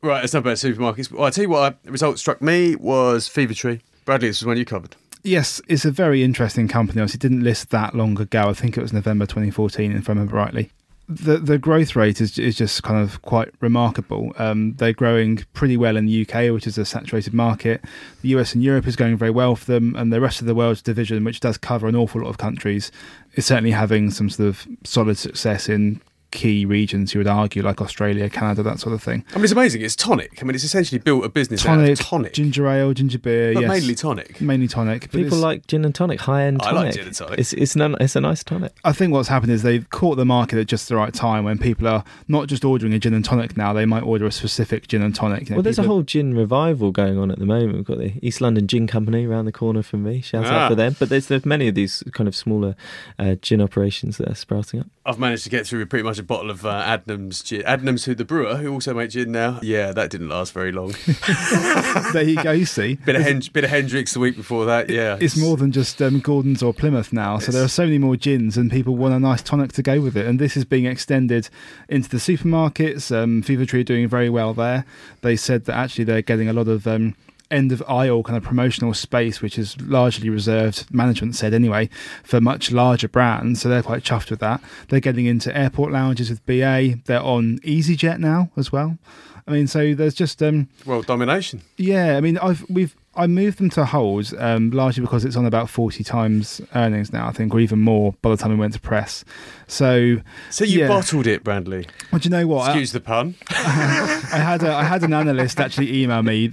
Right, 0.00 0.22
it's 0.22 0.32
not 0.32 0.40
about 0.40 0.56
supermarkets. 0.56 1.10
Well, 1.10 1.24
I 1.24 1.30
tell 1.30 1.42
you 1.42 1.50
what, 1.50 1.82
the 1.82 1.90
result 1.90 2.18
struck 2.18 2.40
me 2.40 2.76
was 2.76 3.26
Fever 3.26 3.54
Tree. 3.54 3.80
Bradley, 4.04 4.28
this 4.28 4.40
was 4.40 4.46
one 4.46 4.56
you 4.56 4.64
covered. 4.64 4.94
Yes, 5.24 5.60
it's 5.68 5.84
a 5.84 5.90
very 5.90 6.22
interesting 6.22 6.68
company. 6.68 7.00
Obviously, 7.00 7.18
it 7.18 7.22
didn't 7.22 7.42
list 7.42 7.70
that 7.70 7.94
long 7.94 8.18
ago. 8.20 8.48
I 8.48 8.52
think 8.52 8.76
it 8.76 8.80
was 8.80 8.92
November 8.92 9.26
2014, 9.26 9.92
if 9.92 10.08
I 10.08 10.12
remember 10.12 10.36
rightly. 10.36 10.70
The 11.10 11.38
the 11.38 11.56
growth 11.56 11.96
rate 11.96 12.20
is 12.20 12.38
is 12.38 12.56
just 12.56 12.82
kind 12.82 13.02
of 13.02 13.22
quite 13.22 13.48
remarkable. 13.60 14.34
Um, 14.36 14.74
they're 14.74 14.92
growing 14.92 15.38
pretty 15.54 15.78
well 15.78 15.96
in 15.96 16.04
the 16.04 16.28
UK, 16.28 16.52
which 16.52 16.66
is 16.66 16.76
a 16.76 16.84
saturated 16.84 17.32
market. 17.32 17.82
The 18.20 18.28
US 18.36 18.54
and 18.54 18.62
Europe 18.62 18.86
is 18.86 18.94
going 18.94 19.16
very 19.16 19.30
well 19.30 19.56
for 19.56 19.64
them, 19.64 19.96
and 19.96 20.12
the 20.12 20.20
rest 20.20 20.42
of 20.42 20.46
the 20.46 20.54
world's 20.54 20.82
division, 20.82 21.24
which 21.24 21.40
does 21.40 21.56
cover 21.56 21.88
an 21.88 21.96
awful 21.96 22.20
lot 22.20 22.28
of 22.28 22.36
countries, 22.36 22.92
is 23.34 23.46
certainly 23.46 23.70
having 23.70 24.10
some 24.10 24.28
sort 24.28 24.48
of 24.50 24.66
solid 24.84 25.16
success 25.16 25.68
in 25.68 26.02
key 26.30 26.64
regions. 26.64 27.14
You 27.14 27.20
would 27.20 27.26
argue, 27.26 27.62
like 27.62 27.80
Australia, 27.80 28.28
Canada, 28.28 28.62
that 28.62 28.80
sort 28.80 28.94
of 28.94 29.02
thing. 29.02 29.24
I 29.32 29.36
mean, 29.36 29.44
it's 29.44 29.52
amazing. 29.52 29.82
It's 29.82 29.96
tonic. 29.96 30.38
I 30.40 30.44
mean, 30.44 30.54
it's 30.54 30.64
essentially 30.64 30.98
built 30.98 31.24
a 31.24 31.28
business 31.28 31.64
out 31.64 31.76
Tonic, 31.76 31.92
of 31.92 31.98
tonic, 32.00 32.32
ginger 32.34 32.66
ale, 32.68 32.92
ginger 32.94 33.18
beer, 33.18 33.54
but 33.54 33.60
yes, 33.62 33.70
mainly 33.70 33.94
tonic. 33.94 34.40
mainly 34.40 34.68
tonic. 34.68 35.02
But 35.10 35.12
People 35.22 35.38
like 35.38 35.66
gin 35.66 35.84
and 35.84 35.94
tonic, 35.94 36.20
high 36.20 36.44
end 36.44 36.60
I 36.62 36.70
tonic. 36.72 36.84
like 36.84 36.94
gin 36.94 37.06
and 37.06 37.16
tonic. 37.16 37.38
It's 37.38 37.52
it's, 37.52 37.76
non, 37.76 37.96
it's 38.00 38.16
a 38.16 38.20
nice 38.20 38.44
tonic. 38.44 38.72
I 38.84 38.92
think 38.92 39.12
what's 39.12 39.28
happened 39.28 39.52
is 39.52 39.62
they've 39.62 39.88
caught 39.90 40.16
the 40.16 40.24
market 40.26 40.58
at 40.58 40.66
just 40.66 40.88
the 40.88 40.96
right 40.96 41.12
time 41.14 41.44
when 41.44 41.58
people 41.58 41.88
are 41.88 42.04
not 42.28 42.48
just 42.48 42.64
ordering 42.64 42.92
a 42.94 42.98
gin 42.98 43.14
and 43.14 43.24
tonic 43.24 43.56
now; 43.56 43.72
they 43.72 43.86
might 43.86 44.02
order 44.02 44.26
a 44.26 44.32
specific 44.32 44.88
gin 44.88 45.02
and 45.02 45.14
tonic. 45.14 45.44
You 45.44 45.50
know, 45.50 45.56
well, 45.56 45.62
there's 45.62 45.78
a 45.78 45.82
whole 45.84 46.02
gin 46.02 46.34
revival 46.34 46.92
going 46.92 47.18
on 47.18 47.30
at 47.30 47.38
the 47.38 47.46
moment. 47.46 47.74
We've 47.74 47.84
got 47.84 47.98
the 47.98 48.12
East 48.22 48.40
London 48.40 48.66
Gin 48.66 48.86
Company 48.86 49.26
around 49.26 49.46
the 49.46 49.52
corner 49.52 49.82
from 49.82 50.02
me. 50.04 50.20
Shout 50.20 50.44
Ah. 50.46 50.64
out 50.64 50.68
for 50.70 50.74
them. 50.74 50.94
But 50.98 51.08
there's, 51.08 51.26
there's 51.26 51.46
many 51.46 51.68
of 51.68 51.74
these 51.74 52.02
kind 52.12 52.28
of 52.28 52.34
smaller 52.36 52.74
uh, 53.18 53.34
gin 53.36 53.60
operations 53.60 54.18
that 54.18 54.28
are 54.28 54.34
sprouting 54.34 54.80
up. 54.80 54.86
I've 55.06 55.18
managed 55.18 55.44
to 55.44 55.50
get 55.50 55.66
through 55.66 55.86
pretty 55.86 56.02
much 56.02 56.17
a 56.18 56.22
bottle 56.22 56.50
of 56.50 56.64
uh, 56.64 56.82
Adnams 56.82 57.42
gin. 57.42 57.62
Adnams, 57.62 58.04
who 58.04 58.14
the 58.14 58.24
brewer, 58.24 58.56
who 58.56 58.72
also 58.72 58.94
make 58.94 59.10
gin 59.10 59.32
now. 59.32 59.60
Yeah, 59.62 59.92
that 59.92 60.10
didn't 60.10 60.28
last 60.28 60.52
very 60.52 60.72
long. 60.72 60.94
there 62.12 62.22
you 62.22 62.42
go. 62.42 62.52
You 62.52 62.66
see, 62.66 62.94
bit 62.94 63.16
of 63.16 63.22
Hen- 63.22 63.42
bit 63.52 63.64
of 63.64 63.70
Hendrick's 63.70 64.14
the 64.14 64.20
week 64.20 64.36
before 64.36 64.64
that. 64.66 64.90
Yeah, 64.90 65.16
it's 65.20 65.36
more 65.36 65.56
than 65.56 65.72
just 65.72 66.00
um, 66.02 66.20
Gordon's 66.20 66.62
or 66.62 66.72
Plymouth 66.72 67.12
now. 67.12 67.38
So 67.38 67.52
there 67.52 67.64
are 67.64 67.68
so 67.68 67.84
many 67.84 67.98
more 67.98 68.16
gins, 68.16 68.56
and 68.56 68.70
people 68.70 68.96
want 68.96 69.14
a 69.14 69.20
nice 69.20 69.42
tonic 69.42 69.72
to 69.72 69.82
go 69.82 70.00
with 70.00 70.16
it. 70.16 70.26
And 70.26 70.38
this 70.38 70.56
is 70.56 70.64
being 70.64 70.86
extended 70.86 71.48
into 71.88 72.08
the 72.08 72.18
supermarkets. 72.18 73.14
Um, 73.14 73.42
Fever 73.42 73.64
Tree 73.64 73.80
are 73.80 73.84
doing 73.84 74.08
very 74.08 74.30
well 74.30 74.54
there. 74.54 74.84
They 75.22 75.36
said 75.36 75.64
that 75.66 75.76
actually 75.76 76.04
they're 76.04 76.22
getting 76.22 76.48
a 76.48 76.52
lot 76.52 76.68
of 76.68 76.86
um, 76.86 77.14
end 77.50 77.72
of 77.72 77.82
aisle 77.88 78.22
kind 78.22 78.36
of 78.36 78.42
promotional 78.42 78.94
space, 78.94 79.40
which 79.40 79.58
is 79.58 79.80
largely 79.80 80.28
reserved. 80.28 80.92
Management 80.92 81.36
said 81.36 81.54
anyway 81.54 81.88
for 82.22 82.40
much 82.40 82.70
larger 82.70 83.08
brands, 83.08 83.62
so 83.62 83.68
they're 83.68 83.82
quite 83.82 84.02
chuffed 84.02 84.30
with 84.30 84.40
that. 84.40 84.60
They're 84.88 85.00
getting 85.00 85.26
into 85.26 85.56
airport 85.56 85.92
lounges 85.92 86.30
with 86.30 86.44
BA. 86.46 86.96
They're 87.04 87.22
on 87.22 87.58
EasyJet 87.60 88.18
now 88.18 88.50
as 88.56 88.70
well. 88.72 88.98
I 89.46 89.52
mean, 89.52 89.66
so 89.66 89.94
there's 89.94 90.14
just 90.14 90.42
um, 90.42 90.68
world 90.84 91.06
domination. 91.06 91.62
yeah, 91.78 92.16
I 92.18 92.20
mean, 92.20 92.36
I've 92.38 92.68
we've 92.68 92.94
I 93.18 93.26
moved 93.26 93.58
them 93.58 93.68
to 93.70 93.84
hold 93.84 94.32
um, 94.38 94.70
largely 94.70 95.02
because 95.02 95.24
it's 95.24 95.36
on 95.36 95.44
about 95.44 95.68
forty 95.68 96.02
times 96.04 96.60
earnings 96.74 97.12
now, 97.12 97.26
I 97.28 97.32
think, 97.32 97.52
or 97.52 97.60
even 97.60 97.80
more 97.80 98.14
by 98.22 98.30
the 98.30 98.36
time 98.36 98.50
we 98.50 98.56
went 98.56 98.72
to 98.74 98.80
press. 98.80 99.24
So, 99.66 100.16
So 100.50 100.64
you 100.64 100.80
Yeah. 100.80 100.88
bottled 100.88 101.26
it, 101.26 101.44
Bradley. 101.44 101.86
well, 102.10 102.20
do 102.20 102.26
you 102.26 102.30
know 102.30 102.46
what? 102.46 102.68
I, 102.68 102.70
Excuse 102.70 102.92
the 102.92 103.00
pun. 103.00 103.34
I 103.50 104.38
had 104.38 104.62
a, 104.62 104.72
I 104.72 104.84
had 104.84 105.02
an 105.02 105.12
analyst 105.12 105.60
actually 105.60 106.02
email 106.02 106.22
me, 106.22 106.52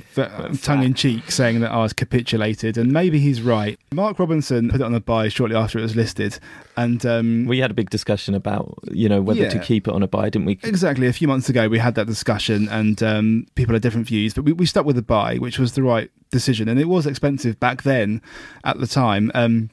tongue 0.62 0.84
in 0.84 0.94
cheek, 0.94 1.32
saying 1.32 1.62
that 1.62 1.72
I 1.72 1.78
was 1.78 1.94
capitulated, 1.94 2.78
and 2.78 2.92
maybe 2.92 3.20
he's 3.20 3.42
right. 3.42 3.80
Mark 3.94 4.20
Robinson 4.20 4.70
put 4.70 4.82
it 4.82 4.84
on 4.84 4.94
a 4.94 5.00
buy 5.00 5.30
shortly 5.30 5.56
after 5.56 5.80
it 5.80 5.84
was 5.84 5.96
listed, 5.96 6.40
and 6.76 7.06
um, 7.06 7.46
We 7.46 7.60
had 7.60 7.72
a 7.72 7.74
big 7.74 7.90
discussion 7.90 8.36
about 8.36 8.80
you 8.92 9.08
know 9.08 9.22
whether 9.22 9.50
to 9.50 9.60
keep 9.60 9.88
it 9.88 9.94
on 9.94 10.04
a 10.04 10.08
buy, 10.08 10.30
didn't 10.30 10.46
we? 10.46 10.60
Exactly. 10.64 11.08
A 11.08 11.14
few 11.14 11.28
months 11.28 11.48
ago, 11.48 11.70
we 11.70 11.80
had 11.80 11.96
that 11.96 12.08
discussion, 12.08 12.68
and 12.70 13.02
um, 13.04 13.46
people 13.56 13.74
had 13.76 13.82
different 13.82 14.08
views, 14.08 14.34
but 14.34 14.44
we, 14.44 14.52
we 14.54 14.66
stuck 14.66 14.86
with 14.86 14.96
the 14.96 15.02
buy, 15.02 15.38
which 15.38 15.60
was 15.60 15.74
the 15.74 15.84
right 15.84 16.10
decision. 16.36 16.68
And 16.68 16.80
it 16.80 16.90
was 16.90 17.08
expensive 17.08 17.60
back 17.60 17.84
then 17.84 18.22
at 18.64 18.80
the 18.80 18.88
time. 18.88 19.32
Um, 19.34 19.70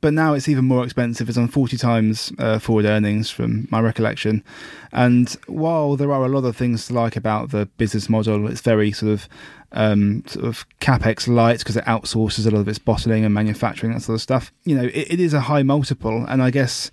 but 0.00 0.12
now 0.12 0.34
it's 0.34 0.48
even 0.48 0.66
more 0.66 0.84
expensive. 0.84 1.28
It's 1.28 1.38
on 1.38 1.48
40 1.48 1.76
times 1.76 2.30
uh, 2.38 2.58
forward 2.58 2.84
earnings 2.84 3.30
from 3.30 3.66
my 3.70 3.80
recollection. 3.80 4.44
And 4.92 5.34
while 5.46 5.96
there 5.96 6.12
are 6.12 6.24
a 6.24 6.28
lot 6.28 6.44
of 6.44 6.56
things 6.56 6.86
to 6.86 6.94
like 6.94 7.16
about 7.16 7.50
the 7.50 7.66
business 7.78 8.08
model, 8.08 8.48
it's 8.48 8.60
very 8.60 8.92
sort 8.92 9.12
of 9.12 9.28
um, 9.72 10.24
sort 10.26 10.44
of 10.44 10.66
capex 10.80 11.26
light 11.26 11.60
because 11.60 11.76
it 11.76 11.84
outsources 11.84 12.46
a 12.46 12.50
lot 12.50 12.60
of 12.60 12.68
its 12.68 12.78
bottling 12.78 13.24
and 13.24 13.34
manufacturing 13.34 13.92
that 13.92 14.00
sort 14.00 14.16
of 14.16 14.22
stuff. 14.22 14.52
You 14.64 14.76
know, 14.76 14.84
it, 14.84 15.12
it 15.12 15.20
is 15.20 15.32
a 15.34 15.40
high 15.40 15.62
multiple, 15.62 16.24
and 16.28 16.42
I 16.42 16.50
guess 16.50 16.90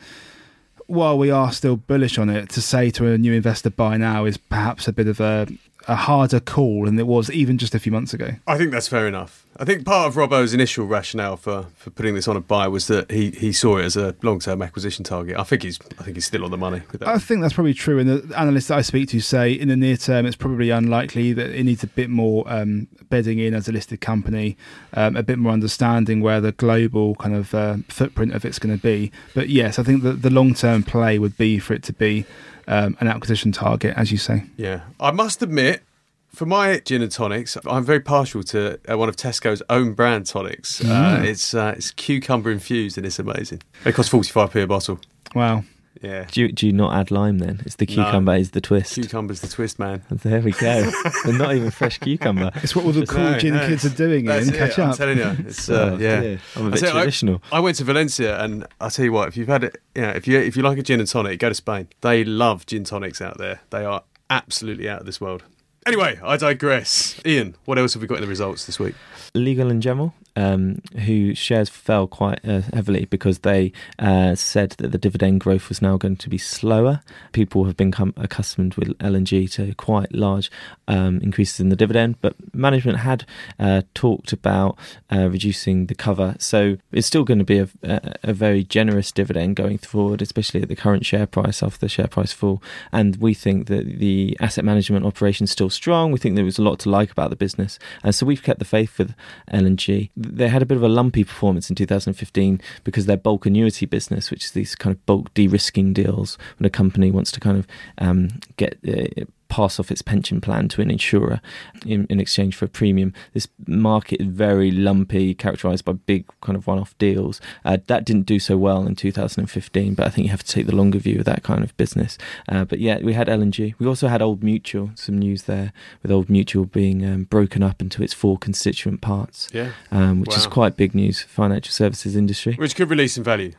while 0.87 1.17
we 1.17 1.31
are 1.31 1.51
still 1.51 1.77
bullish 1.77 2.17
on 2.17 2.29
it, 2.29 2.49
to 2.49 2.61
say 2.61 2.91
to 2.91 3.07
a 3.07 3.17
new 3.17 3.33
investor 3.33 3.69
buy 3.69 3.97
now 3.97 4.25
is 4.25 4.37
perhaps 4.37 4.87
a 4.87 4.93
bit 4.93 5.07
of 5.07 5.19
a, 5.19 5.47
a 5.87 5.95
harder 5.95 6.39
call 6.39 6.85
than 6.85 6.97
it 6.97 7.07
was 7.07 7.29
even 7.31 7.57
just 7.57 7.75
a 7.75 7.79
few 7.79 7.91
months 7.91 8.13
ago. 8.13 8.31
I 8.47 8.57
think 8.57 8.71
that's 8.71 8.87
fair 8.87 9.07
enough. 9.07 9.45
I 9.57 9.63
think 9.63 9.85
part 9.85 10.07
of 10.07 10.15
Robbo's 10.15 10.53
initial 10.53 10.85
rationale 10.85 11.37
for, 11.37 11.67
for 11.77 11.89
putting 11.89 12.13
this 12.13 12.27
on 12.27 12.35
a 12.35 12.41
buy 12.41 12.67
was 12.67 12.87
that 12.87 13.09
he, 13.09 13.31
he 13.31 13.53
saw 13.53 13.77
it 13.77 13.85
as 13.85 13.95
a 13.95 14.13
long 14.21 14.39
term 14.39 14.61
acquisition 14.61 15.05
target. 15.05 15.37
I 15.37 15.43
think 15.43 15.63
he's 15.63 15.79
I 15.97 16.03
think 16.03 16.17
he's 16.17 16.25
still 16.25 16.43
on 16.43 16.51
the 16.51 16.57
money 16.57 16.81
with 16.91 17.01
that. 17.01 17.07
I 17.07 17.19
think 17.19 17.41
that's 17.41 17.53
probably 17.53 17.73
true. 17.73 17.99
And 17.99 18.09
the 18.09 18.37
analysts 18.37 18.67
that 18.67 18.77
I 18.77 18.81
speak 18.81 19.09
to 19.09 19.19
say 19.21 19.53
in 19.53 19.69
the 19.69 19.77
near 19.77 19.95
term, 19.95 20.25
it's 20.25 20.35
probably 20.35 20.71
unlikely 20.71 21.31
that 21.33 21.51
it 21.51 21.63
needs 21.63 21.83
a 21.83 21.87
bit 21.87 22.09
more 22.09 22.43
um, 22.47 22.87
bedding 23.09 23.39
in 23.39 23.53
as 23.53 23.69
a 23.69 23.71
listed 23.71 24.01
company, 24.01 24.57
um, 24.93 25.15
a 25.15 25.23
bit 25.23 25.39
more 25.39 25.53
understanding 25.53 26.19
where 26.19 26.41
the 26.41 26.51
global 26.51 27.15
kind 27.15 27.35
of 27.35 27.55
uh, 27.55 27.77
footprint 27.87 28.33
of 28.33 28.43
it's 28.43 28.59
going 28.59 28.75
to 28.75 28.81
be. 28.81 29.09
But 29.33 29.47
yes, 29.47 29.79
I 29.79 29.83
think 29.83 30.03
that 30.03 30.21
the 30.21 30.29
long 30.29 30.53
term 30.53 30.83
play 30.83 31.17
would 31.17 31.37
be 31.37 31.59
for 31.59 31.73
it 31.73 31.83
to 31.83 31.93
be 31.93 32.25
um, 32.67 32.97
an 32.99 33.07
acquisition 33.07 33.51
target, 33.51 33.93
as 33.97 34.11
you 34.11 34.17
say. 34.17 34.43
Yeah, 34.57 34.81
I 34.99 35.11
must 35.11 35.41
admit, 35.41 35.83
for 36.29 36.45
my 36.45 36.79
gin 36.79 37.01
and 37.01 37.11
tonics, 37.11 37.57
I'm 37.65 37.83
very 37.83 37.99
partial 37.99 38.43
to 38.43 38.79
uh, 38.89 38.97
one 38.97 39.09
of 39.09 39.15
Tesco's 39.15 39.61
own 39.69 39.93
brand 39.93 40.25
tonics. 40.25 40.83
Uh, 40.83 41.21
it's 41.23 41.53
uh, 41.53 41.73
it's 41.77 41.91
cucumber 41.91 42.51
infused 42.51 42.97
and 42.97 43.05
it's 43.05 43.19
amazing. 43.19 43.61
It 43.85 43.93
costs 43.95 44.11
45p 44.11 44.63
a 44.63 44.67
bottle. 44.67 44.99
Wow. 45.33 45.63
Yeah, 46.01 46.25
Do 46.31 46.41
you, 46.41 46.51
do 46.51 46.67
you 46.67 46.73
not 46.73 46.93
add 46.93 47.09
lime 47.09 47.39
then? 47.39 47.61
It's 47.65 47.75
the 47.75 47.85
No. 47.85 48.03
cucumber 48.03 48.35
is 48.35 48.51
the 48.51 48.61
twist. 48.61 48.95
cucumber's 48.95 49.39
the 49.41 49.47
twist, 49.47 49.79
man. 49.79 50.03
There 50.09 50.41
we 50.41 50.51
go. 50.51 50.91
and 51.25 51.37
not 51.37 51.55
even 51.55 51.71
fresh 51.71 51.97
cucumber. 51.99 52.51
It's 52.55 52.75
what 52.75 52.85
all 52.85 52.91
the 52.91 53.05
cool 53.05 53.21
No, 53.23 53.37
gin 53.39 53.53
no. 53.53 53.65
kids 53.67 53.85
are 53.85 53.89
doing, 53.95 54.25
That's 54.25 54.45
Ian. 54.47 54.55
it, 54.55 54.57
Catch 54.57 54.79
I'm 54.79 54.89
up. 54.89 54.97
telling 54.97 55.17
you, 55.17 55.35
it's 55.47 55.69
uh, 55.69 55.91
Oh, 55.93 55.97
yeah. 55.97 56.19
dear. 56.21 56.39
I'm 56.55 56.65
a 56.65 56.67
I 56.67 56.71
bit 56.71 56.83
I- 56.83 56.91
traditional. 56.91 57.41
I 57.51 57.59
went 57.59 57.77
to 57.77 57.83
Valencia, 57.85 58.43
and 58.43 58.67
I 58.81 58.89
tell 58.89 59.05
you 59.05 59.11
what, 59.13 59.27
if 59.29 59.37
you've 59.37 59.47
had 59.47 59.63
it, 59.63 59.77
yeah, 59.95 60.11
if 60.11 60.27
you 60.27 60.37
if 60.39 60.57
you 60.57 60.63
like 60.63 60.77
a 60.77 60.83
gin 60.83 60.99
and 60.99 61.07
tonic, 61.09 61.39
go 61.39 61.49
to 61.49 61.55
Spain. 61.55 61.87
They 62.01 62.23
love 62.23 62.65
gin 62.65 62.83
tonics 62.83 63.21
out 63.21 63.37
there. 63.37 63.61
They 63.69 63.85
are 63.85 64.03
absolutely 64.29 64.89
out 64.89 64.99
of 65.01 65.05
this 65.05 65.21
world. 65.21 65.43
Anyway, 65.87 66.19
I 66.23 66.35
digress. 66.37 67.21
Ian, 67.25 67.55
what 67.65 67.77
else 67.77 67.93
have 67.93 68.01
we 68.01 68.07
got 68.07 68.15
in 68.15 68.21
the 68.21 68.27
results 68.27 68.65
this 68.65 68.79
week? 68.79 68.95
Legal 69.35 69.69
and 69.69 69.81
General, 69.83 70.13
um, 70.35 70.81
who 71.05 71.33
shares 71.35 71.69
fell 71.69 72.07
quite 72.07 72.39
uh, 72.47 72.61
heavily 72.73 73.05
because 73.05 73.39
they 73.39 73.71
uh, 73.99 74.35
said 74.35 74.71
that 74.71 74.91
the 74.91 74.97
dividend 74.97 75.41
growth 75.41 75.69
was 75.69 75.81
now 75.81 75.97
going 75.97 76.17
to 76.17 76.29
be 76.29 76.37
slower. 76.37 77.01
People 77.31 77.65
have 77.65 77.77
become 77.77 78.13
accustomed 78.17 78.75
with 78.75 78.93
L&G 78.99 79.47
to 79.49 79.73
quite 79.75 80.13
large 80.13 80.51
um, 80.87 81.19
increases 81.19 81.59
in 81.59 81.69
the 81.69 81.75
dividend, 81.75 82.19
but 82.21 82.35
management 82.53 82.99
had 82.99 83.25
uh, 83.59 83.81
talked 83.93 84.33
about 84.33 84.77
uh, 85.11 85.29
reducing 85.29 85.87
the 85.87 85.95
cover. 85.95 86.35
So 86.39 86.77
it's 86.91 87.07
still 87.07 87.23
going 87.23 87.39
to 87.39 87.45
be 87.45 87.59
a, 87.59 87.69
a, 87.83 88.15
a 88.23 88.33
very 88.33 88.63
generous 88.63 89.11
dividend 89.11 89.55
going 89.55 89.77
forward, 89.77 90.21
especially 90.21 90.61
at 90.61 90.69
the 90.69 90.75
current 90.75 91.05
share 91.05 91.27
price 91.27 91.63
after 91.63 91.79
the 91.79 91.89
share 91.89 92.07
price 92.07 92.31
fall. 92.31 92.61
And 92.91 93.15
we 93.17 93.33
think 93.33 93.67
that 93.67 93.99
the 93.99 94.37
asset 94.39 94.65
management 94.65 95.05
operation 95.05 95.45
is 95.45 95.51
still 95.51 95.69
strong. 95.69 96.11
We 96.11 96.19
think 96.19 96.35
there 96.35 96.45
was 96.45 96.59
a 96.59 96.63
lot 96.63 96.79
to 96.79 96.89
like 96.89 97.11
about 97.11 97.29
the 97.29 97.35
business. 97.35 97.79
And 98.03 98.13
so 98.13 98.25
we've 98.25 98.43
kept 98.43 98.59
the 98.59 98.65
faith 98.65 98.97
with 98.97 99.13
L&G. 99.49 100.11
They 100.33 100.47
had 100.47 100.61
a 100.61 100.65
bit 100.65 100.77
of 100.77 100.83
a 100.83 100.89
lumpy 100.89 101.23
performance 101.23 101.69
in 101.69 101.75
2015 101.75 102.61
because 102.83 103.05
their 103.05 103.17
bulk 103.17 103.45
annuity 103.45 103.85
business, 103.85 104.31
which 104.31 104.45
is 104.45 104.51
these 104.51 104.75
kind 104.75 104.95
of 104.95 105.05
bulk 105.05 105.33
de-risking 105.33 105.93
deals 105.93 106.37
when 106.57 106.65
a 106.65 106.69
company 106.69 107.11
wants 107.11 107.31
to 107.31 107.39
kind 107.39 107.57
of 107.57 107.67
um, 107.97 108.29
get 108.57 108.77
uh, 108.87 109.25
pass 109.55 109.79
off 109.79 109.89
its 109.89 110.01
pension 110.01 110.41
plan 110.41 110.67
to 110.67 110.81
an 110.81 110.91
insurer 110.91 111.39
in, 111.85 112.05
in 112.09 112.19
exchange 112.19 112.53
for 112.57 112.65
a 112.65 112.67
premium. 112.67 113.13
This 113.33 113.47
market 113.65 114.19
is 114.19 114.27
very 114.27 114.69
lumpy, 114.69 115.33
characterized 115.33 115.85
by 115.85 115.93
big 115.93 116.25
kind 116.41 116.57
of 116.57 116.67
one-off 116.67 116.93
deals. 116.97 117.39
Uh, 117.63 117.77
that 117.87 118.03
didn't 118.03 118.23
do 118.25 118.37
so 118.37 118.57
well 118.57 118.85
in 118.85 118.95
2015, 118.95 119.93
but 119.93 120.05
I 120.05 120.09
think 120.09 120.25
you 120.25 120.31
have 120.31 120.43
to 120.43 120.51
take 120.51 120.65
the 120.65 120.75
longer 120.75 120.99
view 120.99 121.19
of 121.19 121.25
that 121.25 121.43
kind 121.43 121.63
of 121.63 121.75
business. 121.77 122.17
Uh, 122.49 122.65
but 122.65 122.79
yeah, 122.79 122.99
we 122.99 123.13
had 123.13 123.29
L&G. 123.29 123.75
We 123.79 123.87
also 123.87 124.09
had 124.09 124.21
Old 124.21 124.43
Mutual. 124.43 124.91
Some 124.95 125.17
news 125.19 125.43
there 125.43 125.71
with 126.03 126.11
Old 126.11 126.29
Mutual 126.29 126.65
being 126.65 127.05
um, 127.05 127.23
broken 127.23 127.63
up 127.63 127.81
into 127.81 128.03
its 128.03 128.13
four 128.13 128.37
constituent 128.37 128.99
parts, 128.99 129.47
Yeah, 129.53 129.71
um, 129.89 130.19
which 130.19 130.35
is 130.35 130.47
quite 130.47 130.75
big 130.75 130.93
news 130.93 131.21
for 131.21 131.29
financial 131.29 131.71
services 131.71 132.17
industry. 132.17 132.55
which 132.55 132.75
could 132.75 132.89
release 132.89 133.13
some 133.15 133.23
value. 133.23 133.53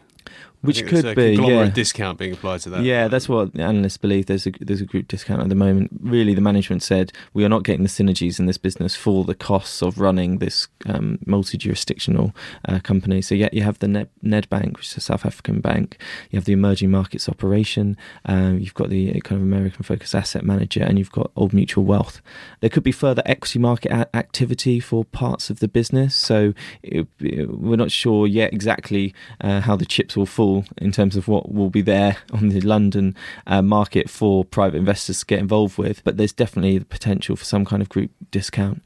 Which 0.67 0.87
could 0.87 1.05
a 1.05 1.15
be, 1.15 1.37
conglomerate 1.37 1.69
yeah. 1.69 1.75
discount 1.75 2.19
being 2.19 2.33
applied 2.33 2.61
to 2.61 2.71
that. 2.71 2.83
Yeah, 2.83 3.09
that's 3.09 3.29
what 3.29 3.55
the 3.55 3.63
analysts 3.63 3.97
believe. 3.97 4.27
There's 4.27 4.47
a 4.47 4.51
there's 4.61 4.81
a 4.81 4.85
group 4.85 5.09
discount 5.09 5.41
at 5.43 5.49
the 5.49 5.55
moment. 5.55 5.91
Really, 6.01 6.35
the 6.35 6.41
management 6.41 6.83
said 6.83 7.13
we 7.35 7.45
are 7.45 7.49
not 7.49 7.63
getting 7.65 7.83
the 7.83 7.89
synergies 7.89 8.39
in 8.39 8.47
this 8.47 8.59
business 8.59 8.95
for 8.97 9.25
the 9.25 9.35
costs 9.35 9.83
of 9.83 9.99
running 9.99 10.39
this 10.39 10.69
um, 10.87 11.19
multi-jurisdictional 11.27 12.35
uh, 12.69 12.79
company. 12.81 13.23
So 13.23 13.35
yeah, 13.35 13.49
you 13.53 13.63
have 13.63 13.79
the 13.79 13.89
Ned, 13.89 14.09
Nedbank, 14.25 14.77
which 14.77 14.89
is 14.89 14.97
a 14.97 15.01
South 15.01 15.25
African 15.25 15.61
bank. 15.61 15.99
You 16.31 16.37
have 16.37 16.45
the 16.45 16.53
emerging 16.53 16.91
markets 16.91 17.29
operation. 17.29 17.97
Um, 18.25 18.59
you've 18.59 18.75
got 18.75 18.91
the 18.91 19.11
uh, 19.11 19.21
kind 19.21 19.41
of 19.41 19.47
American 19.47 19.83
focused 19.83 20.15
asset 20.15 20.45
manager, 20.45 20.83
and 20.83 20.99
you've 20.99 21.13
got 21.13 21.31
Old 21.37 21.53
Mutual 21.53 21.85
Wealth. 21.85 22.21
There 22.61 22.71
could 22.71 22.83
be 22.83 22.93
further 22.93 23.23
equity 23.27 23.59
market 23.59 23.93
a- 23.93 24.17
activity 24.17 24.81
for 24.81 25.05
parts 25.05 25.51
of 25.51 25.61
the 25.61 25.69
business. 25.69 26.15
So 26.15 26.53
it, 26.83 27.07
it- 27.21 27.47
we're 27.51 27.77
not 27.77 27.91
sure 27.91 28.27
yet 28.27 28.53
exactly 28.53 29.15
uh, 29.41 29.61
how 29.61 29.77
the 29.77 29.85
chips 29.85 30.17
will 30.17 30.27
fall 30.27 30.56
in 30.79 30.93
terms 30.93 31.17
of 31.17 31.29
what 31.29 31.53
will 31.53 31.71
be 31.71 31.83
there 31.83 32.19
on 32.33 32.49
the 32.49 32.61
London 32.61 33.17
uh, 33.47 33.63
market 33.63 34.09
for 34.09 34.45
private 34.45 34.79
investors 34.79 35.21
to 35.21 35.27
get 35.27 35.39
involved 35.39 35.79
with. 35.79 36.03
But 36.05 36.17
there's 36.17 36.33
definitely 36.33 36.79
the 36.79 36.85
potential 36.85 37.37
for 37.37 37.45
some 37.45 37.65
kind 37.65 37.83
of 37.83 37.89
group 37.89 38.11
discount. 38.31 38.83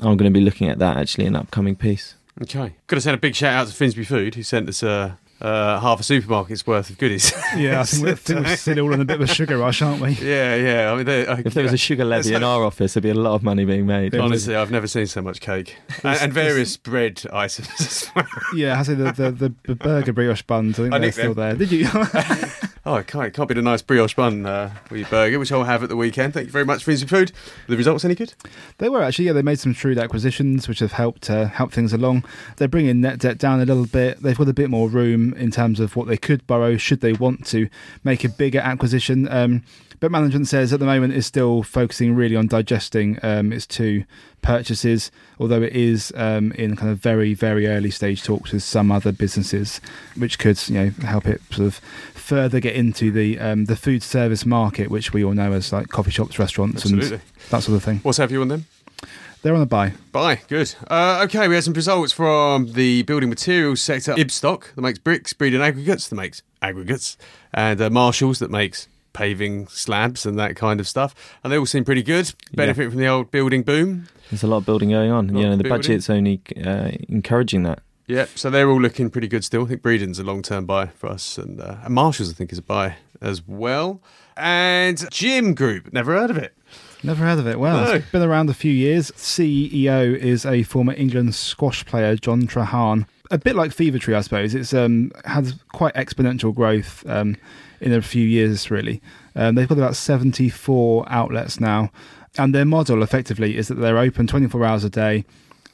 I'm 0.00 0.16
going 0.16 0.32
to 0.32 0.38
be 0.38 0.44
looking 0.44 0.68
at 0.68 0.78
that 0.78 0.96
actually 0.96 1.26
in 1.26 1.34
an 1.34 1.40
upcoming 1.40 1.76
piece. 1.76 2.14
Okay. 2.42 2.74
Got 2.86 2.96
to 2.96 3.00
send 3.00 3.14
a 3.14 3.20
big 3.20 3.34
shout 3.34 3.54
out 3.54 3.66
to 3.68 3.72
Finsbury 3.72 4.04
Food, 4.04 4.34
who 4.34 4.42
sent 4.42 4.68
us 4.68 4.82
a 4.82 5.18
uh, 5.40 5.78
half 5.80 6.00
a 6.00 6.02
supermarket's 6.02 6.66
worth 6.66 6.90
of 6.90 6.98
goodies. 6.98 7.32
Yeah, 7.56 7.80
I 7.80 7.84
think 7.84 8.02
we're, 8.04 8.12
I 8.12 8.14
think 8.16 8.46
we're 8.46 8.56
still 8.56 8.80
all 8.80 8.92
on 8.94 9.00
a 9.00 9.04
bit 9.04 9.20
of 9.20 9.28
a 9.28 9.32
sugar 9.32 9.58
rush, 9.58 9.80
aren't 9.82 10.00
we? 10.02 10.10
yeah, 10.22 10.56
yeah. 10.56 10.92
I 10.92 10.96
mean, 10.96 11.04
they- 11.06 11.26
I- 11.26 11.42
If 11.44 11.54
there 11.54 11.62
was 11.62 11.72
a 11.72 11.76
sugar 11.76 12.04
levy 12.04 12.34
in 12.34 12.42
our 12.42 12.64
office, 12.64 12.94
there'd 12.94 13.02
be 13.04 13.10
a 13.10 13.14
lot 13.14 13.34
of 13.34 13.42
money 13.44 13.64
being 13.64 13.86
made. 13.86 14.14
honestly, 14.14 14.56
I've 14.56 14.70
never 14.72 14.86
seen 14.88 15.06
so 15.06 15.22
much 15.22 15.40
cake 15.40 15.76
and, 16.02 16.18
and 16.20 16.32
various 16.32 16.76
bread 16.76 17.22
items 17.32 17.68
as 17.80 18.10
well. 18.16 18.26
Yeah, 18.56 18.78
I 18.80 18.82
say 18.82 18.94
the, 18.94 19.12
the, 19.12 19.30
the, 19.30 19.54
the 19.64 19.74
burger 19.76 20.12
brioche 20.12 20.42
buns. 20.42 20.78
I 20.78 20.82
think 20.84 20.94
I 20.94 20.98
they're 20.98 21.06
nicked 21.06 21.18
still 21.18 21.34
them. 21.34 21.58
there. 21.58 21.66
Did 21.66 21.72
you? 21.72 21.88
Oh, 22.86 22.96
it 22.96 23.06
can't, 23.06 23.24
it 23.24 23.32
can't 23.32 23.48
be 23.48 23.54
the 23.54 23.62
nice 23.62 23.80
brioche 23.80 24.12
bun 24.12 24.44
uh, 24.44 24.68
for 24.84 24.98
your 24.98 25.08
burger, 25.08 25.38
which 25.38 25.50
I'll 25.50 25.64
have 25.64 25.82
at 25.82 25.88
the 25.88 25.96
weekend. 25.96 26.34
Thank 26.34 26.48
you 26.48 26.52
very 26.52 26.66
much 26.66 26.84
for 26.84 26.90
Easy 26.90 27.06
Food. 27.06 27.32
The 27.66 27.78
results 27.78 28.04
any 28.04 28.14
good? 28.14 28.34
They 28.76 28.90
were 28.90 29.02
actually, 29.02 29.24
yeah. 29.24 29.32
They 29.32 29.40
made 29.40 29.58
some 29.58 29.72
shrewd 29.72 29.96
acquisitions, 29.96 30.68
which 30.68 30.80
have 30.80 30.92
helped 30.92 31.30
uh, 31.30 31.46
help 31.46 31.72
things 31.72 31.94
along. 31.94 32.24
They're 32.58 32.68
bringing 32.68 33.00
net 33.00 33.20
debt 33.20 33.38
down 33.38 33.62
a 33.62 33.64
little 33.64 33.86
bit. 33.86 34.22
They've 34.22 34.36
got 34.36 34.48
a 34.48 34.52
bit 34.52 34.68
more 34.68 34.90
room 34.90 35.32
in 35.32 35.50
terms 35.50 35.80
of 35.80 35.96
what 35.96 36.08
they 36.08 36.18
could 36.18 36.46
borrow 36.46 36.76
should 36.76 37.00
they 37.00 37.14
want 37.14 37.46
to 37.46 37.70
make 38.04 38.22
a 38.22 38.28
bigger 38.28 38.60
acquisition. 38.60 39.28
Um, 39.32 39.62
but 40.00 40.10
management 40.10 40.48
says 40.48 40.70
at 40.70 40.80
the 40.80 40.84
moment 40.84 41.14
is 41.14 41.24
still 41.24 41.62
focusing 41.62 42.14
really 42.14 42.36
on 42.36 42.48
digesting 42.48 43.18
um, 43.22 43.50
its 43.50 43.66
two 43.66 44.04
purchases, 44.44 45.10
although 45.40 45.62
it 45.62 45.72
is 45.72 46.12
um, 46.14 46.52
in 46.52 46.76
kind 46.76 46.92
of 46.92 46.98
very 46.98 47.34
very 47.34 47.66
early 47.66 47.90
stage 47.90 48.22
talks 48.22 48.52
with 48.52 48.62
some 48.62 48.92
other 48.92 49.10
businesses, 49.10 49.80
which 50.16 50.38
could 50.38 50.68
you 50.68 50.74
know 50.74 50.90
help 51.06 51.26
it 51.26 51.40
sort 51.50 51.66
of 51.66 51.74
further 52.14 52.60
get 52.60 52.76
into 52.76 53.10
the 53.10 53.38
um, 53.40 53.64
the 53.64 53.74
food 53.76 54.02
service 54.02 54.46
market, 54.46 54.90
which 54.90 55.12
we 55.12 55.24
all 55.24 55.32
know 55.32 55.52
as 55.52 55.72
like 55.72 55.88
coffee 55.88 56.10
shops, 56.10 56.38
restaurants, 56.38 56.84
Absolutely. 56.84 57.12
and 57.14 57.20
that 57.50 57.62
sort 57.62 57.76
of 57.76 57.82
thing. 57.82 57.98
What's 57.98 58.18
have 58.18 58.30
you 58.30 58.42
on 58.42 58.48
them? 58.48 58.66
They're 59.42 59.54
on 59.54 59.60
a 59.60 59.66
buy. 59.66 59.92
Buy, 60.10 60.36
Good. 60.48 60.74
Uh, 60.88 61.20
okay, 61.24 61.48
we 61.48 61.54
had 61.54 61.64
some 61.64 61.74
results 61.74 62.12
from 62.12 62.72
the 62.72 63.02
building 63.02 63.28
materials 63.28 63.82
sector. 63.82 64.14
Ibstock 64.14 64.74
that 64.74 64.80
makes 64.80 64.98
bricks, 64.98 65.34
Breedon 65.34 65.60
Aggregates 65.60 66.08
that 66.08 66.14
makes 66.14 66.42
aggregates, 66.62 67.18
and 67.52 67.78
uh, 67.78 67.90
Marshalls 67.90 68.38
that 68.38 68.50
makes 68.50 68.88
paving 69.14 69.66
slabs 69.68 70.26
and 70.26 70.38
that 70.38 70.56
kind 70.56 70.78
of 70.80 70.86
stuff. 70.86 71.14
And 71.42 71.50
they 71.50 71.56
all 71.58 71.64
seem 71.64 71.84
pretty 71.86 72.02
good. 72.02 72.34
Benefit 72.52 72.90
from 72.90 73.00
the 73.00 73.06
old 73.06 73.30
building 73.30 73.62
boom. 73.62 74.08
There's 74.30 74.42
a 74.42 74.46
lot 74.46 74.58
of 74.58 74.66
building 74.66 74.90
going 74.90 75.10
on. 75.10 75.34
You 75.34 75.44
know, 75.44 75.56
the 75.56 75.62
building. 75.62 75.70
budget's 75.70 76.10
only 76.10 76.42
uh, 76.62 76.90
encouraging 77.08 77.62
that. 77.62 77.78
Yep. 78.06 78.30
So 78.34 78.50
they're 78.50 78.68
all 78.68 78.80
looking 78.80 79.08
pretty 79.08 79.28
good 79.28 79.44
still. 79.44 79.64
I 79.64 79.68
think 79.68 79.80
Breedon's 79.80 80.18
a 80.18 80.24
long-term 80.24 80.66
buy 80.66 80.88
for 80.88 81.06
us, 81.06 81.38
and, 81.38 81.58
uh, 81.58 81.76
and 81.84 81.94
Marshalls 81.94 82.28
I 82.30 82.34
think 82.34 82.52
is 82.52 82.58
a 82.58 82.62
buy 82.62 82.96
as 83.22 83.46
well. 83.48 84.02
And 84.36 85.02
Gym 85.10 85.54
Group, 85.54 85.90
never 85.92 86.12
heard 86.12 86.30
of 86.30 86.36
it. 86.36 86.54
Never 87.02 87.24
heard 87.24 87.38
of 87.38 87.46
it. 87.46 87.58
Well, 87.58 87.84
No. 87.84 87.92
it's 87.94 88.10
been 88.10 88.22
around 88.22 88.50
a 88.50 88.54
few 88.54 88.72
years. 88.72 89.10
CEO 89.12 90.14
is 90.16 90.44
a 90.44 90.62
former 90.64 90.92
England 90.94 91.34
squash 91.34 91.84
player, 91.86 92.16
John 92.16 92.42
Treharne. 92.46 93.06
A 93.30 93.38
bit 93.38 93.56
like 93.56 93.72
Fever 93.72 93.98
Tree, 93.98 94.14
I 94.14 94.20
suppose. 94.20 94.54
It's 94.54 94.74
um, 94.74 95.10
had 95.24 95.52
quite 95.72 95.94
exponential 95.94 96.54
growth 96.54 97.04
um, 97.08 97.36
in 97.84 97.92
a 97.92 98.00
few 98.00 98.26
years, 98.26 98.70
really. 98.70 99.02
Um, 99.36 99.54
they've 99.54 99.68
got 99.68 99.76
about 99.76 99.94
74 99.94 101.04
outlets 101.06 101.60
now. 101.60 101.90
And 102.38 102.54
their 102.54 102.64
model, 102.64 103.02
effectively, 103.02 103.56
is 103.58 103.68
that 103.68 103.74
they're 103.74 103.98
open 103.98 104.26
24 104.26 104.64
hours 104.64 104.84
a 104.84 104.90
day, 104.90 105.26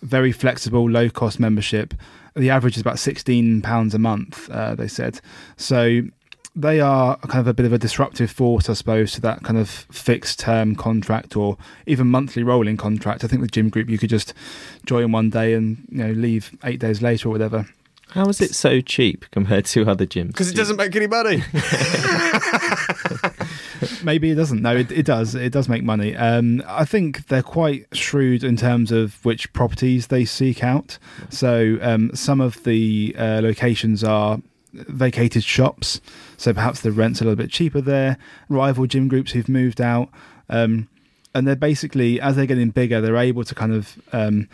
very 0.02 0.32
flexible, 0.32 0.90
low 0.90 1.08
cost 1.08 1.38
membership. 1.38 1.94
The 2.34 2.50
average 2.50 2.74
is 2.76 2.80
about 2.80 2.96
£16 2.96 3.94
a 3.94 3.98
month, 3.98 4.50
uh, 4.50 4.74
they 4.74 4.88
said. 4.88 5.20
So 5.56 6.02
they 6.56 6.80
are 6.80 7.16
kind 7.16 7.40
of 7.40 7.46
a 7.46 7.54
bit 7.54 7.64
of 7.64 7.72
a 7.72 7.78
disruptive 7.78 8.30
force, 8.30 8.68
I 8.68 8.72
suppose, 8.72 9.12
to 9.12 9.20
that 9.20 9.44
kind 9.44 9.56
of 9.56 9.70
fixed 9.70 10.40
term 10.40 10.74
contract 10.74 11.36
or 11.36 11.56
even 11.86 12.08
monthly 12.08 12.42
rolling 12.42 12.76
contract. 12.76 13.22
I 13.22 13.28
think 13.28 13.40
with 13.40 13.52
Gym 13.52 13.68
Group, 13.68 13.88
you 13.88 13.98
could 13.98 14.10
just 14.10 14.34
join 14.84 15.12
one 15.12 15.30
day 15.30 15.54
and 15.54 15.86
you 15.88 15.98
know 15.98 16.10
leave 16.10 16.56
eight 16.64 16.80
days 16.80 17.00
later 17.02 17.28
or 17.28 17.32
whatever. 17.32 17.66
How 18.12 18.28
is 18.28 18.40
it 18.40 18.54
so 18.54 18.80
cheap 18.80 19.24
compared 19.30 19.66
to 19.66 19.88
other 19.88 20.06
gyms? 20.06 20.28
Because 20.28 20.50
it 20.50 20.56
doesn't 20.56 20.76
make 20.76 20.94
any 20.96 21.06
money. 21.06 21.44
Maybe 24.02 24.30
it 24.30 24.34
doesn't. 24.34 24.62
No, 24.62 24.76
it, 24.76 24.90
it 24.90 25.06
does. 25.06 25.34
It 25.34 25.52
does 25.52 25.68
make 25.68 25.84
money. 25.84 26.16
Um, 26.16 26.62
I 26.66 26.84
think 26.84 27.28
they're 27.28 27.42
quite 27.42 27.86
shrewd 27.92 28.42
in 28.42 28.56
terms 28.56 28.90
of 28.90 29.24
which 29.24 29.52
properties 29.52 30.08
they 30.08 30.24
seek 30.24 30.64
out. 30.64 30.98
So 31.28 31.78
um, 31.80 32.14
some 32.14 32.40
of 32.40 32.62
the 32.64 33.14
uh, 33.16 33.40
locations 33.42 34.02
are 34.02 34.40
vacated 34.72 35.44
shops, 35.44 36.00
so 36.36 36.52
perhaps 36.52 36.80
the 36.80 36.92
rent's 36.92 37.20
a 37.20 37.24
little 37.24 37.36
bit 37.36 37.50
cheaper 37.50 37.80
there. 37.80 38.16
Rival 38.48 38.86
gym 38.86 39.08
groups 39.08 39.32
who've 39.32 39.48
moved 39.48 39.80
out, 39.80 40.08
um, 40.48 40.88
and 41.34 41.46
they're 41.46 41.56
basically 41.56 42.20
as 42.20 42.36
they're 42.36 42.46
getting 42.46 42.70
bigger, 42.70 43.00
they're 43.00 43.16
able 43.16 43.44
to 43.44 43.54
kind 43.54 43.72
of 43.72 44.00
um, 44.12 44.48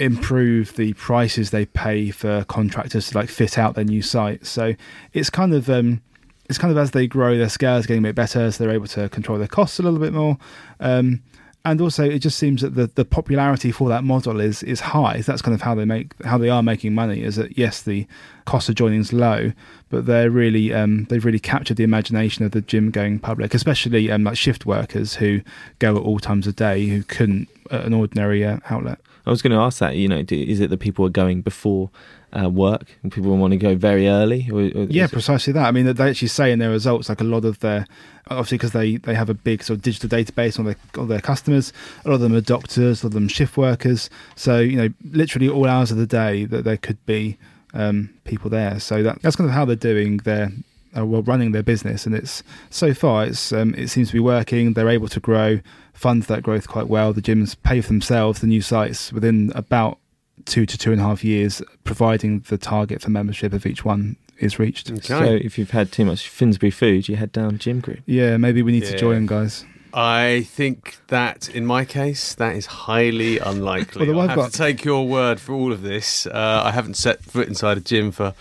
improve 0.00 0.74
the 0.76 0.94
prices 0.94 1.50
they 1.50 1.66
pay 1.66 2.10
for 2.10 2.44
contractors 2.44 3.10
to 3.10 3.18
like 3.18 3.28
fit 3.28 3.58
out 3.58 3.74
their 3.74 3.84
new 3.84 4.00
site. 4.00 4.46
So 4.46 4.74
it's 5.12 5.28
kind 5.28 5.52
of 5.52 5.68
um, 5.68 6.00
it's 6.48 6.58
kind 6.58 6.72
of 6.72 6.78
as 6.78 6.92
they 6.92 7.06
grow, 7.06 7.36
their 7.36 7.50
scale 7.50 7.76
is 7.76 7.86
getting 7.86 8.02
a 8.02 8.08
bit 8.08 8.14
better, 8.14 8.50
so 8.50 8.64
they're 8.64 8.72
able 8.72 8.88
to 8.88 9.08
control 9.10 9.38
their 9.38 9.46
costs 9.46 9.78
a 9.78 9.82
little 9.82 10.00
bit 10.00 10.12
more. 10.12 10.38
Um, 10.80 11.22
and 11.62 11.82
also, 11.82 12.02
it 12.02 12.20
just 12.20 12.38
seems 12.38 12.62
that 12.62 12.74
the, 12.74 12.86
the 12.86 13.04
popularity 13.04 13.70
for 13.70 13.90
that 13.90 14.02
model 14.02 14.40
is 14.40 14.62
is 14.62 14.80
high. 14.80 15.20
That's 15.20 15.42
kind 15.42 15.54
of 15.54 15.60
how 15.60 15.74
they 15.74 15.84
make 15.84 16.14
how 16.24 16.38
they 16.38 16.48
are 16.48 16.62
making 16.62 16.94
money. 16.94 17.22
Is 17.22 17.36
that 17.36 17.58
yes, 17.58 17.82
the 17.82 18.06
cost 18.46 18.70
of 18.70 18.76
joining 18.76 19.00
is 19.00 19.12
low, 19.12 19.52
but 19.90 20.06
they're 20.06 20.30
really 20.30 20.72
um, 20.72 21.04
they've 21.10 21.24
really 21.24 21.38
captured 21.38 21.76
the 21.76 21.84
imagination 21.84 22.46
of 22.46 22.52
the 22.52 22.62
gym 22.62 22.90
going 22.90 23.18
public, 23.18 23.52
especially 23.52 24.10
um, 24.10 24.24
like 24.24 24.38
shift 24.38 24.64
workers 24.64 25.16
who 25.16 25.42
go 25.78 25.96
at 25.96 26.02
all 26.02 26.18
times 26.18 26.46
of 26.46 26.56
day 26.56 26.86
who 26.86 27.02
couldn't 27.02 27.48
at 27.70 27.84
an 27.84 27.92
ordinary 27.92 28.42
uh, 28.42 28.60
outlet. 28.70 28.98
I 29.30 29.32
was 29.32 29.42
going 29.42 29.52
to 29.52 29.58
ask 29.58 29.78
that. 29.78 29.94
You 29.94 30.08
know, 30.08 30.22
do, 30.22 30.34
is 30.34 30.58
it 30.58 30.70
that 30.70 30.78
people 30.78 31.06
are 31.06 31.10
going 31.10 31.42
before 31.42 31.88
uh, 32.36 32.50
work 32.50 32.98
and 33.04 33.12
people 33.12 33.36
want 33.36 33.52
to 33.52 33.56
go 33.56 33.76
very 33.76 34.08
early? 34.08 34.48
Or, 34.50 34.62
or 34.76 34.86
Yeah, 34.86 35.06
precisely 35.06 35.52
that. 35.52 35.66
I 35.66 35.70
mean, 35.70 35.86
they 35.86 36.10
actually 36.10 36.26
say 36.26 36.50
in 36.50 36.58
their 36.58 36.70
results, 36.70 37.08
like 37.08 37.20
a 37.20 37.24
lot 37.24 37.44
of 37.44 37.60
their, 37.60 37.86
obviously 38.28 38.58
because 38.58 38.72
they, 38.72 38.96
they 38.96 39.14
have 39.14 39.30
a 39.30 39.34
big 39.34 39.62
sort 39.62 39.76
of 39.76 39.82
digital 39.82 40.08
database 40.08 40.58
on 40.58 40.64
their 40.64 40.74
on 40.98 41.06
their 41.06 41.20
customers. 41.20 41.72
A 42.04 42.08
lot 42.08 42.14
of 42.16 42.20
them 42.22 42.34
are 42.34 42.40
doctors, 42.40 43.04
a 43.04 43.06
lot 43.06 43.10
of 43.10 43.14
them 43.14 43.28
shift 43.28 43.56
workers. 43.56 44.10
So 44.34 44.58
you 44.58 44.76
know, 44.76 44.88
literally 45.12 45.48
all 45.48 45.68
hours 45.68 45.92
of 45.92 45.96
the 45.96 46.08
day 46.08 46.44
that 46.46 46.64
there 46.64 46.76
could 46.76 46.98
be 47.06 47.38
um, 47.72 48.10
people 48.24 48.50
there. 48.50 48.80
So 48.80 49.00
that 49.04 49.22
that's 49.22 49.36
kind 49.36 49.48
of 49.48 49.54
how 49.54 49.64
they're 49.64 49.76
doing 49.76 50.16
their. 50.18 50.50
Uh, 50.98 51.06
well, 51.06 51.22
running 51.22 51.52
their 51.52 51.62
business, 51.62 52.04
and 52.04 52.16
it's 52.16 52.42
so 52.68 52.92
far 52.92 53.24
it's 53.24 53.52
um, 53.52 53.76
it 53.76 53.86
seems 53.86 54.08
to 54.08 54.12
be 54.12 54.18
working. 54.18 54.72
They're 54.72 54.88
able 54.88 55.06
to 55.06 55.20
grow, 55.20 55.60
fund 55.92 56.22
that 56.24 56.42
growth 56.42 56.68
quite 56.68 56.88
well. 56.88 57.12
The 57.12 57.22
gyms 57.22 57.56
pay 57.62 57.80
for 57.80 57.88
themselves, 57.88 58.40
the 58.40 58.46
new 58.46 58.62
sites 58.62 59.12
within 59.12 59.52
about 59.54 59.98
two 60.46 60.64
to 60.66 60.78
two 60.78 60.92
and 60.92 61.00
a 61.00 61.04
half 61.04 61.22
years, 61.22 61.60
providing 61.84 62.40
the 62.48 62.56
target 62.58 63.02
for 63.02 63.10
membership 63.10 63.52
of 63.52 63.66
each 63.66 63.84
one 63.84 64.16
is 64.38 64.58
reached. 64.58 64.90
Okay. 64.90 65.00
So 65.02 65.22
if 65.24 65.58
you've 65.58 65.70
had 65.72 65.92
too 65.92 66.04
much 66.06 66.28
Finsbury 66.28 66.70
food, 66.70 67.08
you 67.08 67.16
head 67.16 67.30
down 67.32 67.58
Gym 67.58 67.80
Group. 67.80 68.00
Yeah, 68.06 68.36
maybe 68.38 68.62
we 68.62 68.72
need 68.72 68.84
to 68.84 68.92
Yeah. 68.92 68.96
join, 68.98 69.26
guys. 69.26 69.64
I 69.92 70.46
think 70.48 70.98
that 71.08 71.48
in 71.50 71.66
my 71.66 71.84
case, 71.84 72.34
that 72.36 72.54
is 72.56 72.64
highly 72.66 73.38
unlikely. 73.52 74.06
Although 74.08 74.20
I 74.20 74.24
I've 74.24 74.30
have 74.30 74.38
got- 74.38 74.52
to 74.52 74.58
take 74.58 74.84
your 74.84 75.06
word 75.06 75.40
for 75.40 75.52
all 75.52 75.72
of 75.72 75.82
this. 75.82 76.26
Uh, 76.26 76.62
I 76.64 76.70
haven't 76.70 76.94
set 76.94 77.22
foot 77.22 77.48
inside 77.48 77.76
a 77.76 77.80
gym 77.80 78.12
for 78.12 78.32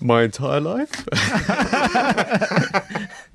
my 0.00 0.22
entire 0.22 0.60
life. 0.60 1.06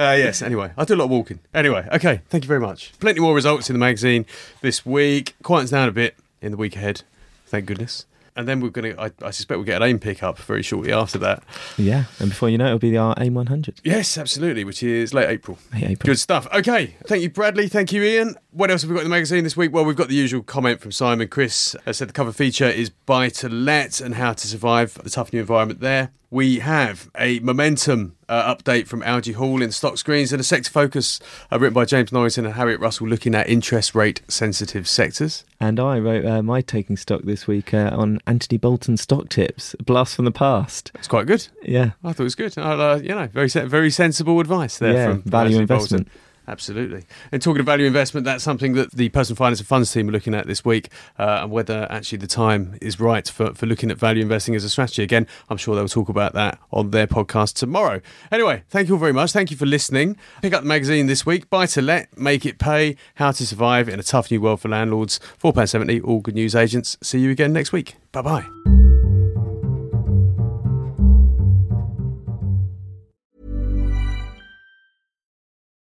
Uh, 0.00 0.14
yes, 0.16 0.40
anyway, 0.40 0.72
I 0.78 0.86
do 0.86 0.94
a 0.94 0.96
lot 0.96 1.04
of 1.04 1.10
walking. 1.10 1.40
Anyway, 1.52 1.86
okay, 1.92 2.22
thank 2.30 2.42
you 2.42 2.48
very 2.48 2.58
much. 2.58 2.98
Plenty 3.00 3.20
more 3.20 3.34
results 3.34 3.68
in 3.68 3.74
the 3.74 3.78
magazine 3.78 4.24
this 4.62 4.86
week. 4.86 5.34
Quiets 5.42 5.72
down 5.72 5.90
a 5.90 5.92
bit 5.92 6.16
in 6.40 6.52
the 6.52 6.56
week 6.56 6.74
ahead, 6.74 7.02
thank 7.44 7.66
goodness. 7.66 8.06
And 8.34 8.48
then 8.48 8.60
we're 8.60 8.70
going 8.70 8.94
to, 8.96 8.98
I, 8.98 9.10
I 9.22 9.30
suspect 9.30 9.58
we'll 9.58 9.66
get 9.66 9.82
an 9.82 9.88
aim 9.88 9.98
pick 9.98 10.22
up 10.22 10.38
very 10.38 10.62
shortly 10.62 10.90
after 10.90 11.18
that. 11.18 11.42
Yeah, 11.76 12.04
and 12.18 12.30
before 12.30 12.48
you 12.48 12.56
know 12.56 12.64
it, 12.64 12.68
it'll 12.68 12.78
be 12.78 12.96
our 12.96 13.14
AIM 13.18 13.34
100. 13.34 13.82
Yes, 13.84 14.16
absolutely, 14.16 14.64
which 14.64 14.82
is 14.82 15.12
late 15.12 15.28
April. 15.28 15.58
Hey, 15.70 15.88
April. 15.88 16.06
Good 16.06 16.18
stuff. 16.18 16.46
Okay. 16.54 16.94
Thank 17.04 17.22
you, 17.22 17.28
Bradley. 17.28 17.68
Thank 17.68 17.92
you, 17.92 18.02
Ian. 18.02 18.36
What 18.52 18.70
else 18.70 18.80
have 18.80 18.90
we 18.90 18.94
got 18.94 19.00
in 19.00 19.10
the 19.10 19.14
magazine 19.14 19.44
this 19.44 19.56
week? 19.56 19.70
Well, 19.70 19.84
we've 19.84 19.96
got 19.96 20.08
the 20.08 20.14
usual 20.14 20.42
comment 20.42 20.80
from 20.80 20.92
Simon. 20.92 21.28
Chris 21.28 21.76
has 21.84 21.98
said 21.98 22.08
the 22.08 22.14
cover 22.14 22.32
feature 22.32 22.68
is 22.68 22.88
buy 22.88 23.28
to 23.30 23.50
let 23.50 24.00
and 24.00 24.14
how 24.14 24.32
to 24.32 24.46
survive 24.46 24.94
the 24.94 25.10
tough 25.10 25.30
new 25.34 25.40
environment 25.40 25.80
there. 25.80 26.12
We 26.32 26.60
have 26.60 27.10
a 27.18 27.40
momentum 27.40 28.16
uh, 28.28 28.54
update 28.54 28.86
from 28.86 29.02
Algy 29.02 29.32
Hall 29.32 29.60
in 29.62 29.72
stock 29.72 29.98
screens 29.98 30.32
and 30.32 30.40
a 30.40 30.44
sector 30.44 30.70
focus 30.70 31.18
uh, 31.50 31.58
written 31.58 31.74
by 31.74 31.84
James 31.84 32.12
Norrington 32.12 32.46
and 32.46 32.54
Harriet 32.54 32.78
Russell 32.78 33.08
looking 33.08 33.34
at 33.34 33.48
interest 33.48 33.96
rate 33.96 34.22
sensitive 34.28 34.86
sectors. 34.86 35.44
And 35.58 35.80
I 35.80 35.98
wrote 35.98 36.24
uh, 36.24 36.40
my 36.40 36.60
taking 36.60 36.96
stock 36.96 37.22
this 37.22 37.48
week 37.48 37.74
uh, 37.74 37.90
on 37.92 38.20
Anthony 38.28 38.58
Bolton's 38.58 39.00
stock 39.00 39.28
tips, 39.28 39.74
a 39.80 39.82
blast 39.82 40.14
from 40.14 40.24
the 40.24 40.30
past. 40.30 40.92
It's 40.94 41.08
quite 41.08 41.26
good. 41.26 41.48
Yeah, 41.64 41.92
I 42.04 42.12
thought 42.12 42.20
it 42.20 42.22
was 42.22 42.36
good. 42.36 42.56
Uh, 42.56 43.00
you 43.02 43.08
know, 43.08 43.26
very 43.26 43.48
very 43.48 43.90
sensible 43.90 44.38
advice 44.38 44.78
there 44.78 44.94
yeah, 44.94 45.06
from 45.06 45.22
value 45.22 45.58
Anthony 45.58 45.78
Bolton. 45.78 46.10
Absolutely. 46.48 47.04
And 47.30 47.40
talking 47.40 47.60
of 47.60 47.66
value 47.66 47.86
investment, 47.86 48.24
that's 48.24 48.42
something 48.42 48.72
that 48.74 48.92
the 48.92 49.08
personal 49.10 49.36
finance 49.36 49.60
and 49.60 49.68
funds 49.68 49.92
team 49.92 50.08
are 50.08 50.12
looking 50.12 50.34
at 50.34 50.46
this 50.46 50.64
week, 50.64 50.88
uh, 51.18 51.40
and 51.42 51.50
whether 51.50 51.86
actually 51.90 52.18
the 52.18 52.26
time 52.26 52.76
is 52.80 52.98
right 52.98 53.28
for, 53.28 53.54
for 53.54 53.66
looking 53.66 53.90
at 53.90 53.98
value 53.98 54.22
investing 54.22 54.54
as 54.54 54.64
a 54.64 54.70
strategy. 54.70 55.02
Again, 55.02 55.26
I'm 55.48 55.56
sure 55.56 55.76
they'll 55.76 55.88
talk 55.88 56.08
about 56.08 56.32
that 56.34 56.58
on 56.72 56.90
their 56.90 57.06
podcast 57.06 57.54
tomorrow. 57.54 58.00
Anyway, 58.32 58.64
thank 58.68 58.88
you 58.88 58.94
all 58.94 59.00
very 59.00 59.12
much. 59.12 59.32
Thank 59.32 59.50
you 59.50 59.56
for 59.56 59.66
listening. 59.66 60.16
Pick 60.42 60.52
up 60.52 60.62
the 60.62 60.68
magazine 60.68 61.06
this 61.06 61.24
week. 61.24 61.48
Buy 61.50 61.66
to 61.66 61.82
let, 61.82 62.16
make 62.18 62.44
it 62.44 62.58
pay, 62.58 62.96
how 63.16 63.30
to 63.30 63.46
survive 63.46 63.88
in 63.88 64.00
a 64.00 64.04
tough 64.04 64.30
new 64.30 64.40
world 64.40 64.60
for 64.60 64.68
landlords. 64.68 65.20
£4.70, 65.42 66.02
all 66.04 66.20
good 66.20 66.34
news 66.34 66.54
agents. 66.54 66.96
See 67.02 67.20
you 67.20 67.30
again 67.30 67.52
next 67.52 67.72
week. 67.72 67.96
Bye 68.12 68.22
bye. 68.22 68.69